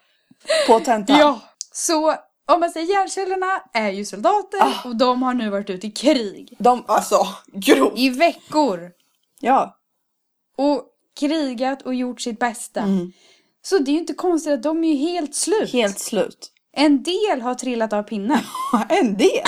På 0.67 0.79
tentan. 0.79 1.19
Ja, 1.19 1.39
så 1.73 2.15
om 2.47 2.59
man 2.59 2.69
säger 2.69 2.87
hjärncellerna 2.93 3.61
är 3.73 3.89
ju 3.89 4.05
soldater 4.05 4.57
Ah. 4.61 4.87
och 4.89 4.95
de 4.95 5.23
har 5.23 5.33
nu 5.33 5.49
varit 5.49 5.69
ute 5.69 5.87
i 5.87 5.91
krig 5.91 6.55
De, 6.59 6.83
alltså, 6.87 7.27
grovt. 7.53 7.93
i 7.99 8.09
veckor 8.09 8.91
Ja. 9.39 9.77
och 10.57 10.83
krigat 11.19 11.81
och 11.81 11.95
gjort 11.95 12.21
sitt 12.21 12.39
bästa. 12.39 12.79
Mm. 12.79 13.11
Så 13.61 13.77
det 13.77 13.91
är 13.91 13.93
ju 13.93 13.99
inte 13.99 14.13
konstigt 14.13 14.53
att 14.53 14.63
de 14.63 14.83
är 14.83 14.87
ju 14.93 14.95
helt 14.95 15.35
slut. 15.35 15.71
Helt 15.73 15.99
slut. 15.99 16.51
En 16.75 17.03
del 17.03 17.41
har 17.41 17.55
trillat 17.55 17.93
av 17.93 18.03
pinnen. 18.03 18.39
En 18.89 19.17
del. 19.17 19.43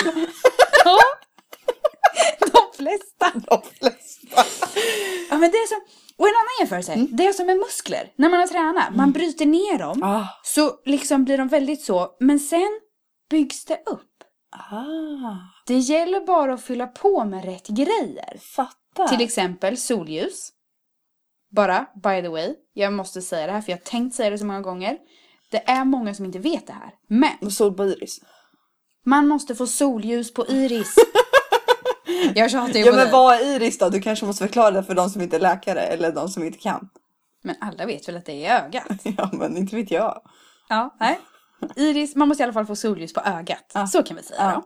Ja. 0.85 0.97
De 2.39 2.77
flesta. 2.83 3.31
De 3.49 3.61
flesta. 3.79 4.43
Ja, 5.29 5.37
men 5.37 5.51
det 5.51 5.57
är 5.57 5.67
som, 5.67 5.81
och 6.17 6.27
en 6.27 6.33
annan 6.33 6.57
jämförelse, 6.59 6.93
Mm. 6.93 7.07
det 7.11 7.27
är 7.27 7.33
som 7.33 7.45
med 7.45 7.57
muskler. 7.57 8.11
När 8.15 8.29
man 8.29 8.39
har 8.39 8.47
tränat, 8.47 8.95
man 8.95 9.11
bryter 9.11 9.45
ner 9.45 9.77
dem, 9.79 10.03
Ah. 10.03 10.25
så 10.43 10.71
liksom 10.85 11.23
blir 11.25 11.37
de 11.37 11.47
väldigt 11.47 11.81
så, 11.81 12.15
men 12.19 12.39
sen 12.39 12.79
byggs 13.29 13.65
det 13.65 13.81
upp. 13.85 14.03
Ah. 14.71 15.35
Det 15.67 15.77
gäller 15.77 16.21
bara 16.21 16.53
att 16.53 16.63
fylla 16.63 16.87
på 16.87 17.25
med 17.25 17.45
rätt 17.45 17.67
grejer. 17.67 18.37
Fattar. 18.55 19.07
Till 19.07 19.21
exempel 19.21 19.77
solljus. 19.77 20.49
Bara, 21.55 21.85
by 22.03 22.21
the 22.21 22.27
way, 22.29 22.53
jag 22.73 22.93
måste 22.93 23.21
säga 23.21 23.47
det 23.47 23.53
här 23.53 23.61
för 23.61 23.71
jag 23.71 23.77
har 23.77 23.83
tänkt 23.83 24.15
säga 24.15 24.29
det 24.29 24.37
så 24.37 24.45
många 24.45 24.61
gånger. 24.61 24.97
Det 25.51 25.69
är 25.69 25.85
många 25.85 26.13
som 26.13 26.25
inte 26.25 26.39
vet 26.39 26.67
det 26.67 26.73
här. 26.73 26.91
Men 27.07 27.51
Sol 27.51 27.73
på 27.73 27.85
iris. 27.85 28.19
man 29.05 29.27
måste 29.27 29.55
få 29.55 29.67
solljus 29.67 30.33
på 30.33 30.47
iris. 30.47 30.95
jag 32.35 32.51
tjatar 32.51 32.73
ju 32.73 32.79
Ja 32.85 32.91
på 32.91 32.97
men 32.97 33.11
vad 33.11 33.35
är 33.35 33.45
iris 33.55 33.77
då? 33.77 33.89
Du 33.89 34.01
kanske 34.01 34.25
måste 34.25 34.43
förklara 34.45 34.71
det 34.71 34.83
för 34.83 34.95
de 34.95 35.09
som 35.09 35.21
inte 35.21 35.35
är 35.35 35.39
läkare 35.39 35.81
eller 35.81 36.11
de 36.11 36.29
som 36.29 36.43
inte 36.43 36.57
kan. 36.59 36.89
Men 37.43 37.55
alla 37.61 37.85
vet 37.85 38.07
väl 38.07 38.17
att 38.17 38.25
det 38.25 38.45
är 38.45 38.65
ögat? 38.65 38.85
Ja 39.17 39.29
men 39.33 39.57
inte 39.57 39.75
vet 39.75 39.91
jag. 39.91 40.21
Ja, 40.69 40.95
nej. 40.99 41.19
Iris, 41.75 42.15
man 42.15 42.27
måste 42.27 42.41
i 42.41 42.43
alla 42.43 42.53
fall 42.53 42.65
få 42.65 42.75
solljus 42.75 43.13
på 43.13 43.21
ögat. 43.21 43.71
Ja. 43.73 43.87
Så 43.87 44.03
kan 44.03 44.17
vi 44.17 44.23
säga 44.23 44.39
Ja. 44.41 44.51
då. 44.55 44.63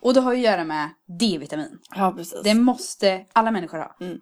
Och 0.00 0.14
det 0.14 0.20
har 0.20 0.32
ju 0.32 0.38
att 0.38 0.52
göra 0.52 0.64
med 0.64 0.88
D-vitamin. 1.20 1.78
Ja 1.96 2.12
precis. 2.16 2.42
Det 2.44 2.54
måste 2.54 3.24
alla 3.32 3.50
människor 3.50 3.78
ha. 3.78 3.96
Mm. 4.00 4.18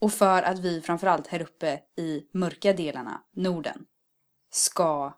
Och 0.00 0.12
för 0.12 0.42
att 0.42 0.58
vi 0.58 0.80
framförallt 0.80 1.26
här 1.26 1.42
uppe 1.42 1.78
i 1.98 2.20
mörka 2.34 2.72
delarna, 2.72 3.20
Norden, 3.36 3.78
ska 4.54 5.12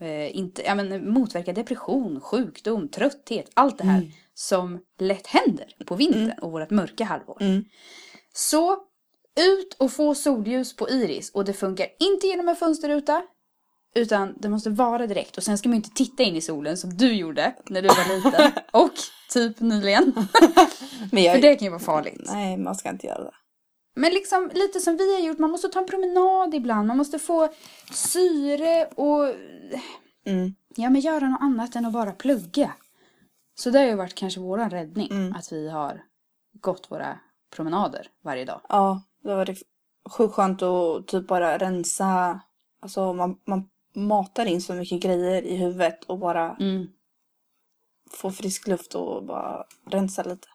eh, 0.00 0.36
inte, 0.36 0.62
ja, 0.62 0.74
men, 0.74 1.10
motverka 1.12 1.52
depression, 1.52 2.20
sjukdom, 2.20 2.88
trötthet, 2.88 3.50
allt 3.54 3.78
det 3.78 3.84
här 3.84 3.98
Mm. 3.98 4.10
som 4.34 4.80
lätt 4.98 5.26
händer 5.26 5.66
på 5.86 5.94
vintern 5.94 6.38
och 6.42 6.52
vårt 6.52 6.70
mörka 6.70 7.04
halvår. 7.04 7.38
Mm. 7.42 7.64
Så 8.34 8.72
ut 9.40 9.74
och 9.78 9.92
få 9.92 10.14
solljus 10.14 10.76
på 10.76 10.88
iris 10.90 11.30
och 11.30 11.44
det 11.44 11.52
funkar 11.52 11.86
inte 11.98 12.26
genom 12.26 12.48
en 12.48 12.56
fönsterruta 12.56 13.22
utan 13.94 14.34
det 14.38 14.48
måste 14.48 14.70
vara 14.70 15.06
direkt 15.06 15.36
och 15.36 15.42
sen 15.42 15.58
ska 15.58 15.68
man 15.68 15.74
ju 15.74 15.76
inte 15.76 15.90
titta 15.96 16.22
in 16.22 16.36
i 16.36 16.40
solen 16.40 16.76
som 16.76 16.96
du 16.96 17.12
gjorde 17.14 17.54
när 17.68 17.82
du 17.82 17.88
var 17.88 18.16
liten 18.16 18.52
och 18.72 18.92
typ 19.30 19.60
nyligen. 19.60 20.12
Men 21.12 21.22
jag... 21.22 21.34
För 21.34 21.42
det 21.42 21.54
kan 21.56 21.64
ju 21.66 21.70
vara 21.70 21.80
farligt. 21.80 22.22
Nej 22.24 22.56
man 22.56 22.74
ska 22.74 22.88
inte 22.88 23.06
göra 23.06 23.24
det. 23.24 23.32
Men 23.96 24.12
liksom 24.12 24.50
lite 24.54 24.80
som 24.80 24.96
vi 24.96 25.14
har 25.14 25.20
gjort, 25.28 25.38
man 25.38 25.50
måste 25.50 25.68
ta 25.68 25.78
en 25.78 25.86
promenad 25.86 26.54
ibland, 26.54 26.86
man 26.88 26.96
måste 26.96 27.18
få 27.18 27.48
syre 27.92 28.86
och 28.86 29.34
Mm. 30.26 30.54
ja 30.76 30.90
men 30.90 31.00
göra 31.00 31.28
något 31.28 31.40
annat 31.42 31.76
än 31.76 31.86
att 31.86 31.92
bara 31.92 32.12
plugga. 32.12 32.72
Så 33.54 33.70
det 33.70 33.78
har 33.78 33.86
ju 33.86 33.94
varit 33.94 34.14
kanske 34.14 34.40
våran 34.40 34.70
räddning, 34.70 35.08
Mm. 35.10 35.34
att 35.34 35.52
vi 35.52 35.68
har 35.70 36.04
gått 36.60 36.90
våra 36.90 37.18
promenader 37.56 38.08
varje 38.22 38.44
dag. 38.44 38.60
Ja, 38.68 39.02
det 39.22 39.34
var 39.34 39.44
det 39.44 39.56
sjukt 40.10 40.34
skönt 40.34 40.62
att 40.62 41.06
typ 41.06 41.26
bara 41.26 41.58
rensa. 41.58 42.40
Alltså 42.80 43.12
man, 43.12 43.38
man 43.46 43.68
matar 43.94 44.46
in 44.46 44.60
så 44.60 44.74
mycket 44.74 45.00
grejer 45.02 45.42
i 45.42 45.56
huvudet 45.56 46.04
och 46.04 46.18
bara 46.18 46.56
Mm. 46.60 46.86
få 48.10 48.30
frisk 48.30 48.66
luft 48.66 48.94
och 48.94 49.24
bara 49.24 49.64
rensa 49.90 50.22
lite. 50.22 50.48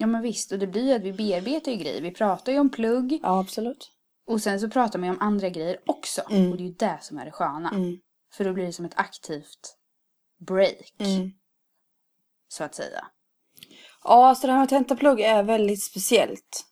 Ja 0.00 0.06
men 0.06 0.22
visst, 0.22 0.52
och 0.52 0.58
det 0.58 0.66
blir 0.66 0.86
ju 0.86 0.92
att 0.92 1.02
vi 1.02 1.12
bearbetar 1.12 1.72
ju 1.72 1.78
grejer. 1.78 2.02
Vi 2.02 2.10
pratar 2.10 2.52
ju 2.52 2.58
om 2.58 2.70
plugg 2.70 3.20
Ja, 3.22 3.40
absolut. 3.40 3.90
och 4.26 4.40
sen 4.40 4.60
så 4.60 4.68
pratar 4.70 4.98
man 4.98 5.08
ju 5.08 5.14
om 5.14 5.20
andra 5.20 5.48
grejer 5.48 5.78
också. 5.86 6.22
Mm. 6.30 6.50
Och 6.50 6.56
det 6.56 6.62
är 6.62 6.66
ju 6.66 6.72
det 6.72 6.98
som 7.02 7.18
är 7.18 7.24
det 7.24 7.30
sköna. 7.30 7.70
Mm. 7.70 7.98
För 8.32 8.44
då 8.44 8.52
blir 8.52 8.66
det 8.66 8.72
som 8.72 8.84
ett 8.84 8.98
aktivt 8.98 9.76
break, 10.46 10.94
Mm. 10.98 11.30
så 12.48 12.64
att 12.64 12.74
säga. 12.74 13.06
Ja, 14.04 14.34
så 14.34 14.46
det 14.46 14.52
här 14.52 14.60
med 14.60 14.68
tentaplugg 14.68 15.20
är 15.20 15.42
väldigt 15.42 15.82
speciellt. 15.82 16.64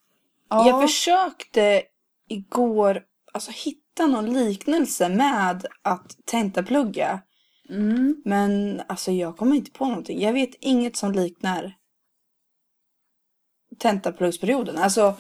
Ja. 0.51 0.69
Jag 0.69 0.83
försökte 0.83 1.83
igår 2.29 3.05
alltså, 3.33 3.51
hitta 3.51 4.07
någon 4.07 4.33
liknelse 4.33 5.09
med 5.09 5.67
att 5.83 6.17
tentaplugga. 6.25 7.21
Mm. 7.69 8.23
Men 8.25 8.83
alltså 8.89 9.13
jag 9.13 9.37
kommer 9.37 9.57
inte 9.57 9.71
på 9.71 9.87
någonting. 9.87 10.21
Jag 10.21 10.33
vet 10.33 10.55
inget 10.61 10.97
som 10.97 11.13
liknar 11.13 11.77
tentapluggsperioden. 13.79 14.79
Alltså 14.79 15.15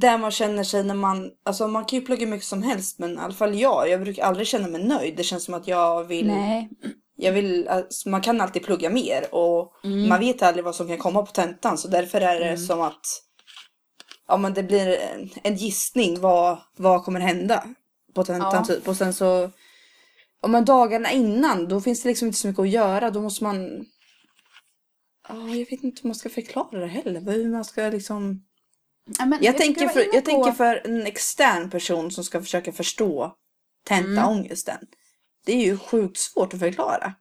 där 0.00 0.18
man 0.18 0.30
känner 0.30 0.64
sig 0.64 0.84
när 0.84 0.94
man, 0.94 1.30
alltså 1.44 1.68
man 1.68 1.84
kan 1.84 1.98
ju 1.98 2.04
plugga 2.04 2.26
mycket 2.26 2.46
som 2.46 2.62
helst 2.62 2.98
men 2.98 3.14
i 3.14 3.18
alla 3.18 3.34
fall 3.34 3.54
jag, 3.58 3.88
jag 3.88 4.00
brukar 4.00 4.22
aldrig 4.24 4.46
känna 4.46 4.68
mig 4.68 4.84
nöjd. 4.84 5.16
Det 5.16 5.22
känns 5.22 5.44
som 5.44 5.54
att 5.54 5.68
jag 5.68 6.04
vill, 6.04 6.26
Nej. 6.26 6.70
jag 7.16 7.32
vill, 7.32 7.68
alltså, 7.68 8.08
man 8.08 8.20
kan 8.20 8.40
alltid 8.40 8.62
plugga 8.64 8.90
mer 8.90 9.34
och 9.34 9.72
Mm. 9.84 10.08
man 10.08 10.20
vet 10.20 10.42
aldrig 10.42 10.64
vad 10.64 10.74
som 10.74 10.88
kan 10.88 10.98
komma 10.98 11.22
på 11.26 11.32
tentan 11.32 11.78
så 11.78 11.88
därför 11.88 12.20
är 12.20 12.40
det 12.40 12.58
som 12.58 12.80
att 12.80 13.06
ja 14.28 14.36
men 14.36 14.54
det 14.54 14.62
blir 14.62 14.86
en, 14.98 15.30
en 15.42 15.56
gissning 15.56 16.20
vad, 16.20 16.58
vad 16.76 17.04
kommer 17.04 17.20
hända 17.20 17.64
på 18.14 18.24
tentan 18.24 18.52
Ja. 18.54 18.64
typ 18.64 18.88
och 18.88 18.96
sen 18.96 19.14
så 19.14 19.50
Ja 20.42 20.48
men 20.48 20.64
dagarna 20.64 21.10
innan 21.12 21.68
då 21.68 21.80
finns 21.80 22.02
det 22.02 22.08
liksom 22.08 22.26
inte 22.28 22.38
så 22.38 22.46
mycket 22.48 22.60
att 22.60 22.68
göra 22.68 23.10
då 23.10 23.20
måste 23.20 23.44
man 23.44 23.84
Ja 25.28 25.48
jag 25.48 25.70
vet 25.70 25.82
inte 25.82 26.02
hur 26.02 26.08
man 26.08 26.14
ska 26.14 26.28
förklara 26.28 26.80
det 26.80 26.86
heller 26.86 27.20
hur 27.20 27.48
man 27.48 27.64
ska 27.64 27.82
liksom 27.88 28.42
Ja, 29.18 29.38
Jag, 29.40 29.40
tycker 29.40 29.52
tänker, 29.58 29.88
för, 29.88 30.00
jag 30.00 30.24
på- 30.24 30.30
tänker 30.30 30.52
för 30.52 30.82
en 30.84 31.06
extern 31.06 31.70
person 31.70 32.10
som 32.10 32.24
ska 32.24 32.40
försöka 32.42 32.72
förstå 32.72 33.32
tentaångesten. 33.84 34.78
Det 35.46 35.52
är 35.52 35.64
ju 35.64 35.78
sjukt 35.78 36.18
svårt 36.18 36.54
att 36.54 36.60
förklara. 36.60 37.14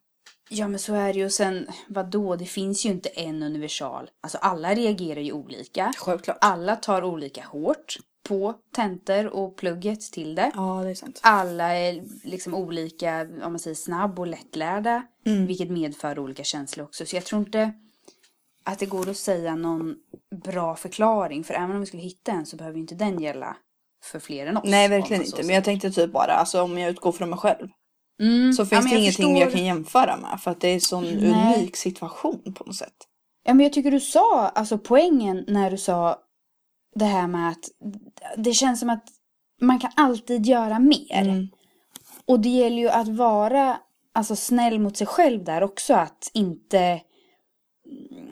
Ja 0.49 0.67
men 0.67 0.79
så 0.79 0.93
är 0.93 1.13
det 1.13 1.19
ju. 1.19 1.29
Sen, 1.29 1.67
vadå, 1.87 2.35
det 2.35 2.45
finns 2.45 2.85
ju 2.85 2.89
inte 2.89 3.09
en 3.09 3.43
universal. 3.43 4.09
Alltså 4.21 4.37
alla 4.37 4.73
reagerar 4.75 5.21
ju 5.21 5.31
olika. 5.31 5.93
Självklart. 5.97 6.37
Alla 6.41 6.75
tar 6.75 7.03
olika 7.03 7.43
hårt 7.43 7.97
på 8.27 8.53
tentor 8.75 9.25
och 9.27 9.57
plugget 9.57 10.01
till 10.01 10.35
det. 10.35 10.51
Ja 10.55 10.81
det 10.83 10.89
är 10.89 10.95
sant. 10.95 11.19
Alla 11.23 11.75
är 11.77 12.03
liksom 12.23 12.53
olika, 12.55 13.21
om 13.21 13.39
man 13.51 13.59
säger 13.59 13.75
snabb 13.75 14.19
och 14.19 14.27
lättlärda. 14.27 15.03
Mm. 15.25 15.45
Vilket 15.45 15.69
medför 15.69 16.19
olika 16.19 16.43
känslor 16.43 16.85
också. 16.85 17.05
Så 17.05 17.15
jag 17.15 17.25
tror 17.25 17.41
inte 17.41 17.73
att 18.65 18.79
det 18.79 18.85
går 18.85 19.09
att 19.09 19.17
säga 19.17 19.55
någon 19.55 19.95
bra 20.43 20.75
förklaring. 20.75 21.43
För 21.43 21.53
även 21.53 21.71
om 21.71 21.79
vi 21.79 21.85
skulle 21.85 22.03
hitta 22.03 22.31
en 22.31 22.45
så 22.45 22.57
behöver 22.57 22.75
ju 22.75 22.81
inte 22.81 22.95
den 22.95 23.19
gälla 23.19 23.57
för 24.03 24.19
fler 24.19 24.47
än 24.47 24.57
oss. 24.57 24.63
Nej 24.65 24.87
verkligen 24.87 25.23
inte. 25.23 25.43
Men 25.43 25.55
jag 25.55 25.63
tänkte 25.63 25.91
typ 25.91 26.11
bara, 26.11 26.33
alltså 26.33 26.61
om 26.61 26.77
jag 26.77 26.89
utgår 26.89 27.11
från 27.11 27.29
mig 27.29 27.39
själv. 27.39 27.67
Mm. 28.21 28.53
Så 28.53 28.61
Ja, 28.61 28.65
finns 28.65 28.83
men 28.83 28.93
det 28.93 28.99
ingenting 28.99 29.37
jag 29.37 29.43
förstår- 29.47 29.57
kan 29.57 29.65
jämföra 29.65 30.17
med. 30.17 30.39
För 30.41 30.51
att 30.51 30.61
det 30.61 30.67
är 30.67 30.73
en 30.73 30.81
sån 30.81 31.03
Nej. 31.03 31.55
unik 31.57 31.75
situation 31.75 32.53
på 32.53 32.63
något 32.63 32.75
sätt. 32.75 32.95
Ja, 33.43 33.53
men 33.53 33.63
jag 33.63 33.73
tycker 33.73 33.91
du 33.91 33.99
sa, 33.99 34.47
alltså 34.55 34.77
poängen 34.77 35.45
när 35.47 35.71
du 35.71 35.77
sa 35.77 36.19
det 36.95 37.05
här 37.05 37.27
med 37.27 37.49
att 37.49 37.65
det 38.37 38.53
känns 38.53 38.79
som 38.79 38.89
att 38.89 39.03
man 39.61 39.79
kan 39.79 39.91
alltid 39.95 40.45
göra 40.45 40.79
mer. 40.79 41.21
Mm. 41.29 41.47
Och 42.25 42.39
det 42.39 42.49
gäller 42.49 42.77
ju 42.77 42.89
att 42.89 43.07
vara 43.07 43.77
alltså, 44.13 44.35
snäll 44.35 44.79
mot 44.79 44.97
sig 44.97 45.07
själv 45.07 45.43
där 45.43 45.63
också. 45.63 45.93
Att 45.93 46.31
inte, 46.33 47.01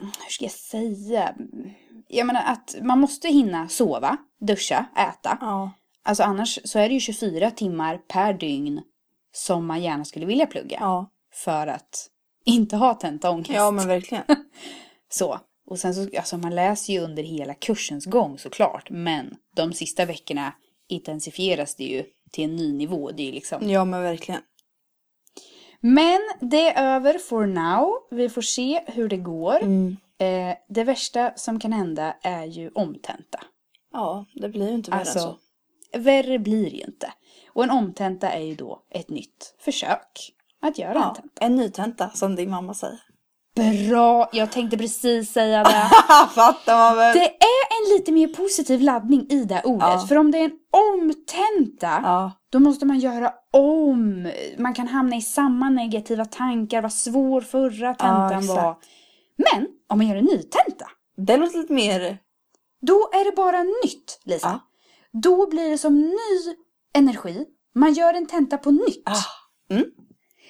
hur 0.04 0.30
ska 0.30 0.44
jag 0.44 0.52
säga? 0.52 1.34
Jag 2.08 2.26
menar 2.26 2.42
att 2.46 2.74
man 2.82 3.00
måste 3.00 3.28
hinna 3.28 3.68
sova, 3.68 4.16
duscha, 4.40 4.86
äta. 4.96 5.38
Ja. 5.40 5.70
Alltså 6.02 6.22
annars 6.22 6.58
så 6.64 6.78
är 6.78 6.88
det 6.88 6.94
ju 6.94 7.00
24 7.00 7.50
timmar 7.50 7.98
per 7.98 8.32
dygn 8.32 8.82
som 9.32 9.66
man 9.66 9.82
gärna 9.82 10.04
skulle 10.04 10.26
vilja 10.26 10.46
plugga. 10.46 10.78
Ja. 10.80 11.10
För 11.32 11.66
att 11.66 12.08
inte 12.44 12.76
ha 12.76 12.94
tentaångest. 12.94 13.50
ja 13.50 13.70
men 13.70 13.88
verkligen. 13.88 14.24
Så. 15.08 15.40
Och 15.66 15.78
sen 15.78 15.94
så, 15.94 16.08
alltså 16.16 16.38
man 16.38 16.54
läser 16.54 16.92
ju 16.92 17.00
under 17.00 17.22
hela 17.22 17.54
kursens 17.54 18.06
gång 18.06 18.38
såklart. 18.38 18.90
Men 18.90 19.36
de 19.56 19.72
sista 19.72 20.04
veckorna 20.04 20.52
intensifieras 20.88 21.74
det 21.74 21.84
ju 21.84 22.04
till 22.30 22.44
en 22.44 22.56
ny 22.56 22.72
nivå. 22.72 23.10
Det 23.10 23.22
är 23.22 23.26
ju 23.26 23.32
liksom. 23.32 23.70
Ja 23.70 23.84
men 23.84 24.02
verkligen. 24.02 24.40
Men 25.86 26.20
det 26.40 26.70
är 26.70 26.96
över 26.96 27.18
for 27.18 27.46
now. 27.46 27.92
Vi 28.10 28.28
får 28.28 28.42
se 28.42 28.82
hur 28.86 29.08
det 29.08 29.16
går. 29.16 29.62
Mm. 29.62 29.96
Eh, 30.18 30.56
det 30.68 30.84
värsta 30.84 31.32
som 31.36 31.60
kan 31.60 31.72
hända 31.72 32.16
är 32.22 32.44
ju 32.44 32.70
omtenta. 32.74 33.40
Ja 33.92 34.24
det 34.34 34.48
blir 34.48 34.68
ju 34.68 34.74
inte 34.74 34.90
värre 34.90 35.00
än 35.00 35.06
så. 35.06 35.18
Alltså, 35.18 35.38
värre 35.98 36.38
blir 36.38 36.70
det 36.70 36.76
ju 36.76 36.84
inte. 36.84 37.12
Och 37.52 37.64
en 37.64 37.70
omtenta 37.70 38.30
är 38.30 38.40
ju 38.40 38.54
då 38.54 38.82
ett 38.90 39.08
nytt 39.08 39.54
försök 39.58 40.34
att 40.60 40.78
göra 40.78 40.94
en 40.94 41.00
Ja, 41.00 41.14
tenta. 41.14 41.44
en 41.44 41.56
ny 41.56 41.70
tenta 41.70 42.10
som 42.10 42.36
din 42.36 42.50
mamma 42.50 42.74
säger. 42.74 43.00
Bra! 43.54 44.28
Jag 44.32 44.52
tänkte 44.52 44.78
precis 44.78 45.32
säga 45.32 45.62
det. 45.62 45.90
Fattar 46.34 46.78
man 46.78 46.96
väl? 46.96 47.14
Det 47.14 47.24
är 47.24 47.64
en 47.90 47.96
lite 47.98 48.12
mer 48.12 48.28
positiv 48.28 48.80
laddning 48.80 49.26
i 49.30 49.44
det 49.44 49.62
ordet. 49.64 49.88
Ja. 49.88 50.06
För 50.08 50.16
om 50.16 50.30
det 50.30 50.38
är 50.38 50.44
en 50.44 50.52
omtenta, 50.70 52.00
Ja. 52.02 52.32
då 52.50 52.58
måste 52.58 52.86
man 52.86 52.98
göra 52.98 53.32
om. 53.52 54.32
Man 54.58 54.74
kan 54.74 54.88
hamna 54.88 55.16
i 55.16 55.22
samma 55.22 55.70
negativa 55.70 56.24
tankar, 56.24 56.82
vad 56.82 56.92
svår 56.92 57.40
förra 57.40 57.94
tentan 57.94 58.32
exakt. 58.32 58.48
var. 58.48 58.76
Men 59.36 59.66
om 59.88 59.98
man 59.98 60.06
gör 60.08 60.16
en 60.16 60.24
ny 60.24 60.42
tenta, 60.42 60.86
Det 61.16 61.36
låter 61.36 61.58
lite 61.58 61.72
mer... 61.72 62.18
då 62.82 63.10
är 63.12 63.24
det 63.24 63.36
bara 63.36 63.62
nytt, 63.62 64.20
Lisa. 64.24 64.48
Ja. 64.48 64.60
Då 65.20 65.50
blir 65.50 65.70
det 65.70 65.78
som 65.78 66.00
ny 66.00 66.54
energi. 66.94 67.44
Man 67.74 67.92
gör 67.92 68.14
en 68.14 68.26
tenta 68.26 68.58
på 68.58 68.70
nytt. 68.70 69.02
Ah. 69.08 69.74
Mm. 69.74 69.84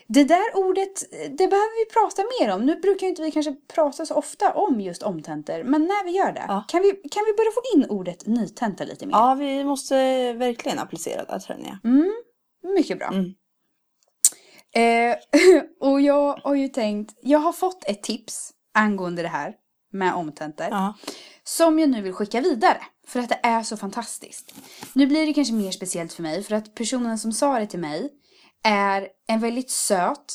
Det 0.06 0.24
där 0.24 0.56
ordet, 0.56 1.10
det 1.10 1.48
behöver 1.48 1.84
vi 1.84 1.92
prata 1.92 2.22
mer 2.40 2.54
om. 2.54 2.66
Nu 2.66 2.76
brukar 2.80 3.06
inte 3.06 3.22
vi 3.22 3.30
kanske 3.30 3.54
prata 3.74 4.06
så 4.06 4.14
ofta 4.14 4.52
om 4.52 4.80
just 4.80 5.02
omtentor. 5.02 5.62
Men 5.64 5.82
när 5.82 6.04
vi 6.04 6.10
gör 6.10 6.32
det, 6.32 6.44
Ja. 6.48 6.64
kan, 6.68 6.82
vi, 6.82 6.90
kan 6.90 7.22
vi 7.26 7.32
börja 7.32 7.50
få 7.54 7.62
in 7.74 7.86
ordet 7.90 8.26
nytenta 8.26 8.84
lite 8.84 9.06
mer? 9.06 9.12
Ja 9.14 9.34
vi 9.34 9.64
måste 9.64 9.94
verkligen 10.32 10.78
applicera 10.78 11.24
det 11.24 11.40
känner 11.42 11.64
jag. 11.68 11.90
Mm, 11.92 12.14
mycket 12.74 12.98
bra. 12.98 13.08
Mm. 13.08 13.34
Eh, 14.76 15.16
och 15.80 16.00
jag 16.00 16.40
har 16.44 16.54
ju 16.54 16.68
tänkt, 16.68 17.18
jag 17.22 17.38
har 17.38 17.52
fått 17.52 17.84
ett 17.84 18.02
tips 18.02 18.50
angående 18.74 19.22
det 19.22 19.28
här 19.28 19.54
med 19.92 20.14
omtentor. 20.14 20.66
Ja. 20.70 20.94
Som 21.44 21.78
jag 21.78 21.88
nu 21.88 22.02
vill 22.02 22.12
skicka 22.12 22.40
vidare. 22.40 22.82
För 23.06 23.20
att 23.20 23.28
det 23.28 23.40
är 23.42 23.62
så 23.62 23.76
fantastiskt. 23.76 24.54
Nu 24.92 25.06
blir 25.06 25.26
det 25.26 25.32
kanske 25.32 25.54
mer 25.54 25.70
speciellt 25.70 26.12
för 26.12 26.22
mig. 26.22 26.42
För 26.42 26.54
att 26.54 26.74
personen 26.74 27.18
som 27.18 27.32
sa 27.32 27.58
det 27.58 27.66
till 27.66 27.78
mig 27.80 28.10
är 28.64 29.09
en 29.27 29.40
väldigt 29.40 29.70
söt, 29.70 30.35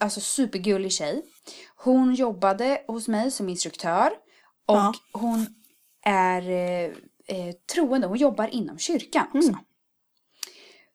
alltså 0.00 0.20
supergullig 0.20 0.92
tjej. 0.92 1.22
Hon 1.76 2.14
jobbade 2.14 2.82
hos 2.88 3.08
mig 3.08 3.30
som 3.30 3.48
instruktör. 3.48 4.10
Och 4.66 4.76
Ja. 4.76 4.92
hon 5.12 5.46
är 6.04 6.50
eh, 6.50 6.90
eh, 7.26 7.54
troende. 7.74 8.06
Hon 8.06 8.16
jobbar 8.18 8.48
inom 8.48 8.78
kyrkan 8.78 9.26
också. 9.34 9.48
Mm. 9.48 9.60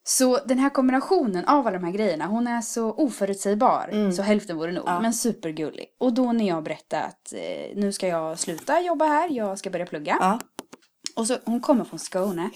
Så 0.04 0.38
den 0.46 0.60
här 0.60 0.70
kombinationen 0.70 1.46
av 1.46 1.68
alla 1.68 1.78
de 1.78 1.84
här 1.86 1.92
grejerna, 1.92 2.26
hon 2.28 2.48
är 2.48 2.62
så 2.62 2.92
oförutsägbar. 2.92 3.90
Mm. 3.92 4.12
Så 4.14 4.22
hälften 4.22 4.58
vore 4.58 4.72
nog, 4.72 4.84
Ja. 4.88 5.00
men 5.02 5.14
supergullig. 5.14 5.86
Och 6.00 6.14
då 6.14 6.32
när 6.32 6.48
jag 6.48 6.64
berättade 6.64 7.04
att 7.04 7.34
eh, 7.34 7.76
nu 7.76 7.92
ska 7.94 8.08
jag 8.08 8.40
sluta 8.40 8.82
jobba 8.82 9.06
här, 9.06 9.30
jag 9.30 9.60
ska 9.60 9.70
börja 9.70 9.86
plugga. 9.86 10.18
Ja. 10.20 10.40
Och 11.16 11.28
så, 11.28 11.38
hon 11.46 11.62
kommer 11.62 11.84
från 11.86 12.00
Skåne. 12.00 12.50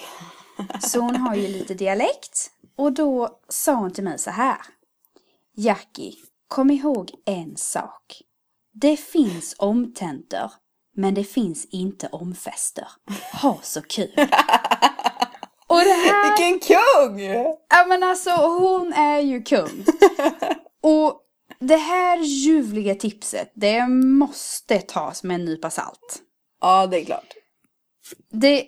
Så 0.81 0.99
hon 0.99 1.15
har 1.15 1.35
ju 1.35 1.47
lite 1.47 1.73
dialekt. 1.73 2.51
Och 2.77 2.93
då 2.93 3.39
sa 3.49 3.73
hon 3.73 3.91
till 3.91 4.03
mig 4.03 4.19
så 4.19 4.31
här. 4.31 4.57
Jackie, 5.55 6.13
kom 6.47 6.71
ihåg 6.71 7.11
en 7.25 7.57
sak. 7.57 8.21
Det 8.73 8.97
finns 8.97 9.55
omtentor, 9.57 10.51
men 10.95 11.13
det 11.13 11.23
finns 11.23 11.65
inte 11.65 12.07
omfester. 12.07 12.87
Ha 13.41 13.59
så 13.63 13.81
kul! 13.81 14.13
Och 15.67 15.79
det 15.79 15.91
här... 15.91 16.37
Vilken 16.37 16.59
kung! 16.59 17.19
Ja 17.69 17.85
men 17.87 18.03
alltså 18.03 18.29
hon 18.31 18.93
är 18.93 19.19
ju 19.19 19.43
kung. 19.43 19.85
Och 20.83 21.21
det 21.59 21.77
här 21.77 22.17
ljuvliga 22.17 22.95
tipset, 22.95 23.51
det 23.55 23.87
måste 23.87 24.79
tas 24.79 25.23
med 25.23 25.35
en 25.35 25.45
nypa 25.45 25.69
salt. 25.69 26.21
Ja 26.61 26.87
det 26.87 27.01
är 27.01 27.05
klart. 27.05 27.33
Det 28.31 28.67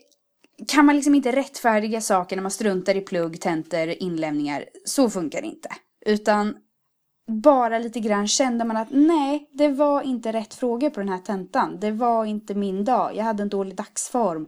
kan 0.67 0.86
man 0.86 0.96
liksom 0.96 1.15
inte 1.15 1.32
rättfärdiga 1.32 2.02
saker 2.02 2.36
när 2.36 2.43
man 2.43 2.52
struntar 2.52 2.96
i 2.96 3.02
plugg, 3.02 3.41
tentor, 3.41 3.89
inlämningar. 3.89 4.65
Så 4.86 5.10
funkar 5.10 5.41
det 5.41 5.48
inte. 5.48 5.70
Utan 6.06 6.58
bara 7.28 7.80
lite 7.80 8.00
grann 8.00 8.28
kände 8.28 8.65
man 8.65 8.78
att 8.78 8.88
nej, 8.91 9.50
det 9.52 9.67
var 9.67 10.02
inte 10.02 10.34
rätt 10.34 10.54
frågor 10.54 10.89
på 10.89 11.00
den 11.00 11.10
här 11.10 11.20
tentan. 11.20 11.80
Det 11.80 11.91
var 11.91 12.26
inte 12.26 12.56
min 12.56 12.86
dag. 12.86 13.15
Jag 13.15 13.24
hade 13.24 13.43
en 13.43 13.50
dålig 13.50 13.76
dagsform. 13.76 14.48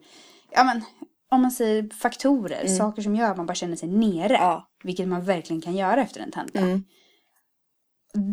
Ja 0.52 0.64
men, 0.64 0.84
om 1.32 1.42
man 1.42 1.52
säger 1.52 1.90
faktorer, 1.90 2.68
saker 2.68 3.02
som 3.02 3.16
gör 3.16 3.32
att 3.32 3.38
man 3.38 3.46
bara 3.46 3.56
känner 3.56 3.76
sig 3.76 3.90
nere. 3.90 4.34
Ja. 4.34 4.70
Vilket 4.84 5.08
man 5.08 5.26
verkligen 5.26 5.62
kan 5.62 5.76
göra 5.76 6.02
efter 6.02 6.22
en 6.22 6.32
tenta. 6.32 6.60
Mm. 6.60 6.84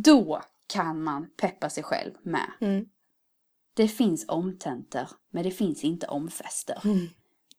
Då 0.03 0.43
kan 0.67 1.03
man 1.03 1.27
peppa 1.37 1.71
sig 1.71 1.83
själv 1.83 2.13
med. 2.23 2.51
Mm. 2.61 2.87
Det 3.75 3.89
finns 3.89 4.25
omtentor, 4.29 5.09
men 5.33 5.45
det 5.45 5.51
finns 5.51 5.85
inte 5.85 6.07
omfester. 6.07 6.81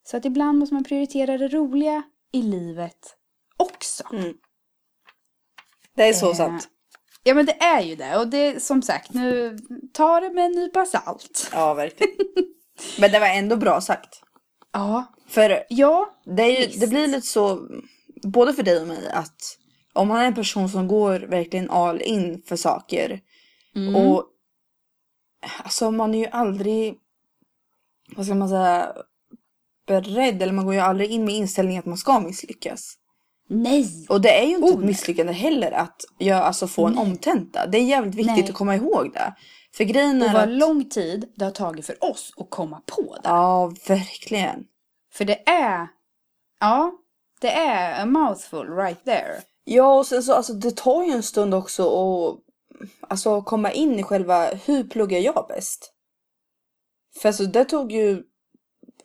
Så 0.10 0.18
att 0.18 0.26
ibland 0.26 0.58
måste 0.60 0.74
man 0.74 0.84
prioritera 0.84 1.38
det 1.38 1.48
roliga 1.48 2.04
i 2.34 2.42
livet 2.42 3.16
också. 3.58 4.04
Mm. 4.14 4.34
Det 5.96 6.04
är 6.04 6.14
så 6.14 6.30
Eh, 6.30 6.36
sant. 6.36 6.68
Ja 7.24 7.34
men 7.34 7.46
det 7.46 7.62
är 7.64 7.82
ju 7.82 7.96
det 7.96 8.18
och 8.18 8.28
det 8.28 8.64
som 8.64 8.82
sagt 8.82 9.14
nu 9.14 9.58
ta 9.94 10.20
det 10.20 10.30
med 10.34 10.46
en 10.46 10.52
nypa 10.52 10.86
salt. 10.86 11.50
Ja, 11.54 11.74
verkligen. 11.74 12.16
Men 13.00 13.12
det 13.12 13.20
var 13.20 13.28
ändå 13.28 13.56
bra 13.56 13.82
sagt. 13.82 14.22
Ja. 14.74 15.06
För 15.28 15.64
Ja. 15.70 16.20
det, 16.26 16.44
är 16.44 16.62
ju, 16.62 16.68
Visst. 16.68 16.80
det 16.82 16.88
blir 16.88 17.08
lite 17.08 17.28
så, 17.28 17.68
både 18.24 18.54
för 18.54 18.64
dig 18.64 18.82
och 18.82 18.88
mig, 18.88 19.10
att 19.12 19.58
om 19.94 20.08
man 20.08 20.18
är 20.22 20.26
en 20.26 20.36
person 20.36 20.70
som 20.70 20.88
går 20.88 21.20
verkligen 21.20 21.70
all 21.70 22.02
in 22.02 22.42
för 22.46 22.56
saker 22.56 23.22
Mm. 23.76 23.96
och 23.96 24.26
alltså 25.64 25.92
man 25.92 26.16
är 26.16 26.20
ju 26.20 26.28
aldrig, 26.28 26.98
vad 28.16 28.26
ska 28.26 28.36
man 28.36 28.50
säga, 28.50 28.96
beredd 29.88 30.42
eller 30.42 30.54
man 30.54 30.66
går 30.66 30.74
ju 30.74 30.80
aldrig 30.80 31.12
in 31.12 31.26
med 31.26 31.36
inställningen 31.36 31.80
att 31.80 31.86
man 31.86 31.98
ska 31.98 32.20
misslyckas. 32.20 32.98
Nej. 33.50 34.06
Och 34.10 34.22
det 34.22 34.40
är 34.40 34.46
ju 34.46 34.56
inte 34.56 34.66
Oh, 34.68 34.72
ett 34.74 34.78
nej. 34.80 34.88
misslyckande 34.88 35.34
heller 35.34 35.72
att 35.72 36.06
jag, 36.18 36.40
alltså, 36.40 36.68
få 36.68 36.88
en 36.88 36.98
omtenta. 36.98 37.68
Det 37.68 37.78
är 37.78 37.84
jävligt 37.84 38.16
viktigt 38.16 38.36
Nej. 38.36 38.50
att 38.50 38.54
komma 38.54 38.76
ihåg 38.76 39.14
det. 39.14 39.36
För 39.74 39.84
grejen 39.84 40.22
Och 40.22 40.28
är 40.28 40.34
vad 40.34 40.44
att... 40.44 40.50
lång 40.50 40.90
tid 40.90 41.32
det 41.36 41.46
har 41.46 41.52
tagit 41.52 41.86
för 41.86 42.04
oss 42.04 42.34
att 42.38 42.50
komma 42.50 42.82
på 42.86 43.16
det. 43.16 43.30
Ja, 43.30 43.74
verkligen. 43.88 44.64
För 45.14 45.26
det 45.26 45.50
är, 45.50 45.88
ja, 46.60 46.92
det 47.42 47.52
är 47.52 48.02
a 48.02 48.06
mouthful 48.06 48.76
right 48.76 49.06
there. 49.06 49.42
Ja, 49.64 49.98
och 49.98 50.06
sen 50.06 50.24
så 50.24 50.34
alltså 50.34 50.54
det 50.54 50.78
tar 50.78 51.04
ju 51.04 51.12
en 51.12 51.24
stund 51.24 51.54
också 51.54 51.84
att 51.84 52.38
alltså, 53.10 53.42
komma 53.42 53.72
in 53.72 54.00
i 54.00 54.04
själva 54.04 54.46
hur 54.66 54.84
pluggar 54.84 55.20
jag 55.20 55.46
bäst? 55.50 55.94
För 57.22 57.30
alltså 57.30 57.46
det 57.46 57.66
tog 57.66 57.92
ju 57.92 58.24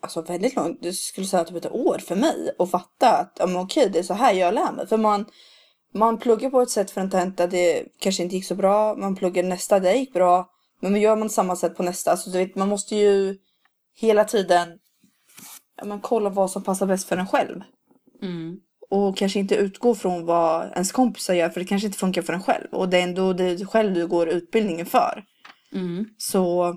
alltså 0.03 0.21
väldigt 0.21 0.55
långt, 0.55 0.79
det 0.81 0.93
skulle 0.93 1.27
säga 1.27 1.43
typ 1.43 1.57
ett 1.57 1.71
år 1.71 1.97
för 1.97 2.15
mig 2.15 2.55
att 2.59 2.71
fatta 2.71 3.17
att 3.17 3.37
ja, 3.39 3.47
men 3.47 3.57
okej, 3.57 3.89
det 3.89 3.99
är 3.99 4.03
så 4.03 4.13
här 4.13 4.33
jag 4.33 4.53
lär 4.53 4.71
mig. 4.71 4.87
För 4.87 4.97
man, 4.97 5.25
man 5.93 6.17
pluggar 6.17 6.49
på 6.49 6.61
ett 6.61 6.69
sätt 6.69 6.91
för 6.91 7.01
en 7.01 7.09
tenta, 7.09 7.47
det 7.47 7.83
kanske 7.99 8.23
inte 8.23 8.35
gick 8.35 8.45
så 8.45 8.55
bra. 8.55 8.95
Man 8.95 9.15
pluggar 9.15 9.43
nästa, 9.43 9.79
det 9.79 9.95
gick 9.95 10.13
bra. 10.13 10.49
Men 10.79 11.01
gör 11.01 11.15
man 11.15 11.29
samma 11.29 11.55
sätt 11.55 11.77
på 11.77 11.83
nästa, 11.83 12.17
så 12.17 12.29
du 12.29 12.37
vet, 12.37 12.55
man 12.55 12.69
måste 12.69 12.95
ju 12.95 13.37
hela 13.95 14.25
tiden 14.25 14.67
ja, 15.77 15.85
men 15.85 16.01
kolla 16.01 16.29
vad 16.29 16.51
som 16.51 16.63
passar 16.63 16.85
bäst 16.85 17.07
för 17.07 17.17
en 17.17 17.27
själv. 17.27 17.61
Mm. 18.21 18.57
Och 18.89 19.17
kanske 19.17 19.39
inte 19.39 19.55
utgå 19.55 19.95
från 19.95 20.25
vad 20.25 20.71
ens 20.71 20.91
kompisar 20.91 21.33
gör 21.33 21.49
för 21.49 21.59
det 21.59 21.65
kanske 21.65 21.87
inte 21.87 21.99
funkar 21.99 22.21
för 22.21 22.33
en 22.33 22.43
själv. 22.43 22.67
Och 22.71 22.89
det 22.89 22.97
är 22.97 23.03
ändå 23.03 23.33
det 23.33 23.65
själv 23.65 23.93
du 23.93 24.07
går 24.07 24.29
utbildningen 24.29 24.85
för. 24.85 25.23
Mm. 25.73 26.05
Så 26.17 26.75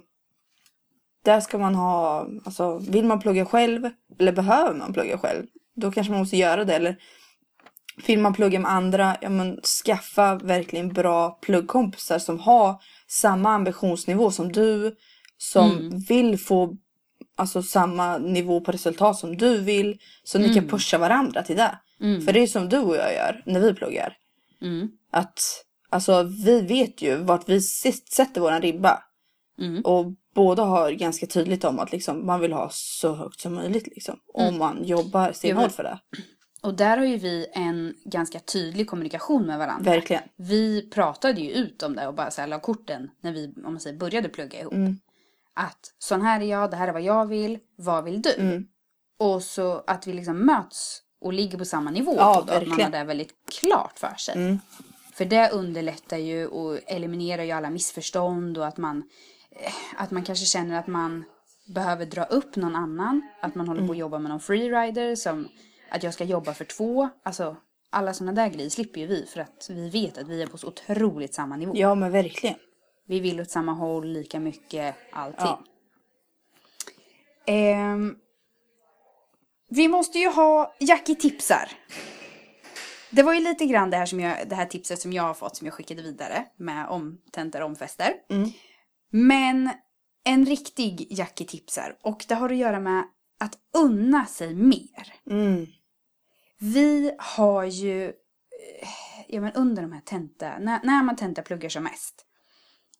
där 1.26 1.40
ska 1.40 1.58
man 1.58 1.74
ha, 1.74 2.26
alltså 2.44 2.78
vill 2.78 3.04
man 3.04 3.20
plugga 3.20 3.46
själv 3.46 3.90
eller 4.18 4.32
behöver 4.32 4.74
man 4.74 4.92
plugga 4.92 5.18
själv. 5.18 5.46
Då 5.74 5.90
kanske 5.90 6.10
man 6.10 6.20
måste 6.20 6.36
göra 6.36 6.64
det. 6.64 6.74
Eller 6.74 6.96
vill 8.06 8.18
man 8.18 8.34
plugga 8.34 8.60
med 8.60 8.70
andra, 8.70 9.16
ja 9.20 9.28
men 9.28 9.60
skaffa 9.84 10.34
verkligen 10.34 10.92
bra 10.92 11.38
pluggkompisar 11.42 12.18
som 12.18 12.40
har 12.40 12.82
samma 13.08 13.50
ambitionsnivå 13.54 14.30
som 14.30 14.52
du. 14.52 14.96
Som 15.38 15.90
vill 16.08 16.38
få 16.38 16.76
alltså 17.36 17.62
samma 17.62 18.18
nivå 18.18 18.60
på 18.60 18.72
resultat 18.72 19.18
som 19.18 19.36
du 19.36 19.58
vill. 19.58 19.98
Så 20.24 20.38
ni 20.38 20.54
kan 20.54 20.68
pusha 20.68 20.98
varandra 20.98 21.42
till 21.42 21.56
det. 21.56 21.78
För 22.24 22.32
det 22.32 22.40
är 22.40 22.46
som 22.46 22.68
du 22.68 22.78
och 22.78 22.96
jag 22.96 23.14
gör 23.14 23.42
när 23.46 23.60
vi 23.60 23.74
pluggar. 23.74 24.16
Mm. 24.62 24.88
Att 25.10 25.40
alltså 25.90 26.22
vi 26.22 26.60
vet 26.60 27.02
ju 27.02 27.16
vart 27.16 27.48
vi 27.48 27.60
sätter 27.60 28.40
våran 28.40 28.62
ribba. 28.62 29.02
Mm. 29.58 29.82
Och 29.82 30.06
båda 30.36 30.62
har 30.62 30.90
ganska 30.90 31.26
tydligt 31.26 31.64
om 31.64 31.78
att 31.78 31.92
liksom, 31.92 32.26
man 32.26 32.40
vill 32.40 32.52
ha 32.52 32.68
så 32.72 33.14
högt 33.14 33.40
som 33.40 33.54
möjligt. 33.54 33.86
Liksom, 33.86 34.18
Om 34.34 34.58
man 34.58 34.84
jobbar 34.84 35.32
stenhårt 35.32 35.72
för 35.72 35.82
det. 35.82 35.98
Och 36.62 36.74
där 36.74 36.98
har 36.98 37.04
ju 37.04 37.16
vi 37.16 37.46
en 37.52 37.94
ganska 38.04 38.38
tydlig 38.40 38.88
kommunikation 38.88 39.46
med 39.46 39.58
varandra. 39.58 39.90
Verkligen. 39.90 40.22
Vi 40.36 40.90
pratade 40.90 41.40
ju 41.40 41.50
ut 41.50 41.82
om 41.82 41.96
det 41.96 42.06
och 42.06 42.14
bara 42.14 42.30
så 42.30 42.40
här 42.40 42.48
la 42.48 42.60
korten 42.60 43.10
när 43.20 43.32
vi 43.32 43.54
om 43.56 43.72
man 43.72 43.80
säger, 43.80 43.98
började 43.98 44.28
plugga 44.28 44.60
ihop. 44.60 44.72
Mm. 44.72 44.98
Att 45.54 45.94
sån 45.98 46.22
här 46.22 46.40
är 46.40 46.44
jag, 46.44 46.70
det 46.70 46.76
här 46.76 46.88
är 46.88 46.92
vad 46.92 47.02
jag 47.02 47.26
vill, 47.26 47.58
vad 47.76 48.04
vill 48.04 48.22
du? 48.22 48.34
Mm. 48.38 48.66
Och 49.18 49.42
så 49.42 49.84
att 49.86 50.06
vi 50.06 50.12
liksom 50.12 50.46
möts 50.46 51.02
och 51.20 51.32
ligger 51.32 51.58
på 51.58 51.64
samma 51.64 51.90
nivå 51.90 52.14
Ja, 52.16 52.44
det. 52.46 52.56
Att 52.56 52.66
man 52.66 52.80
har 52.80 52.90
det 52.90 53.04
väldigt 53.04 53.34
klart 53.60 53.98
för 53.98 54.14
sig. 54.18 54.34
Mm. 54.34 54.58
För 55.12 55.24
det 55.24 55.50
underlättar 55.50 56.16
ju 56.16 56.46
och 56.46 56.78
eliminerar 56.86 57.42
ju 57.42 57.50
alla 57.50 57.70
missförstånd 57.70 58.58
och 58.58 58.66
att 58.66 58.76
man, 58.76 59.02
att 59.96 60.10
man 60.10 60.24
kanske 60.24 60.46
känner 60.46 60.78
att 60.78 60.86
man 60.86 61.24
behöver 61.66 62.06
dra 62.06 62.24
upp 62.24 62.56
någon 62.56 62.76
annan. 62.76 63.22
Att 63.40 63.54
man 63.54 63.68
håller 63.68 63.80
på 63.80 63.84
Mm. 63.84 63.90
att 63.90 63.98
jobba 63.98 64.18
med 64.18 64.30
någon 64.30 64.40
freerider 64.40 65.16
som 65.16 65.48
att 65.90 66.02
jag 66.02 66.14
ska 66.14 66.24
jobba 66.24 66.54
för 66.54 66.64
två. 66.64 67.08
Alltså 67.22 67.56
alla 67.90 68.14
sådana 68.14 68.32
där 68.42 68.48
grejer 68.48 68.70
slipper 68.70 69.00
ju 69.00 69.06
vi 69.06 69.26
för 69.26 69.40
att 69.40 69.66
vi 69.70 69.90
vet 69.90 70.18
att 70.18 70.28
vi 70.28 70.42
är 70.42 70.46
på 70.46 70.58
så 70.58 70.66
otroligt 70.66 71.34
samma 71.34 71.56
nivå. 71.56 71.72
Ja 71.76 71.94
men 71.94 72.12
verkligen. 72.12 72.56
Vi 73.06 73.20
vill 73.20 73.40
åt 73.40 73.50
samma 73.50 73.72
håll, 73.72 74.06
lika 74.06 74.40
mycket, 74.40 74.96
allting. 75.12 75.46
Ja. 75.46 75.64
Ehm, 77.46 78.16
vi 79.68 79.88
måste 79.88 80.18
ju 80.18 80.28
ha 80.28 80.74
Jackie 80.80 81.14
tipsar. 81.16 81.70
Det 83.10 83.22
var 83.22 83.34
ju 83.34 83.40
lite 83.40 83.66
grann 83.66 83.90
det 83.90 83.96
här, 83.96 84.06
som 84.06 84.20
jag, 84.20 84.48
det 84.48 84.54
här 84.54 84.66
tipset 84.66 84.98
som 84.98 85.12
jag 85.12 85.22
har 85.22 85.34
fått 85.34 85.56
som 85.56 85.66
jag 85.66 85.74
skickade 85.74 86.02
vidare 86.02 86.44
med 86.56 86.88
omtentor 86.88 87.60
och 87.60 87.66
omfester. 87.66 88.14
Mm. 88.30 88.50
Men 89.10 89.70
en 90.24 90.46
riktig 90.46 91.06
Jackie 91.10 91.46
tipsar 91.46 91.96
och 92.02 92.24
det 92.28 92.34
har 92.34 92.50
att 92.50 92.56
göra 92.56 92.80
med 92.80 93.04
att 93.40 93.58
unna 93.74 94.26
sig 94.26 94.54
mer. 94.54 95.14
Mm. 95.30 95.66
Vi 96.58 97.14
har 97.18 97.64
ju, 97.64 98.04
eh, 98.04 98.88
ja 99.28 99.40
men 99.40 99.52
under 99.52 99.82
de 99.82 99.92
här 99.92 100.00
tenta, 100.00 100.58
när, 100.58 100.80
när 100.82 101.02
man 101.02 101.16
tenta 101.16 101.42
pluggar 101.42 101.68
som 101.68 101.82
mest. 101.82 102.22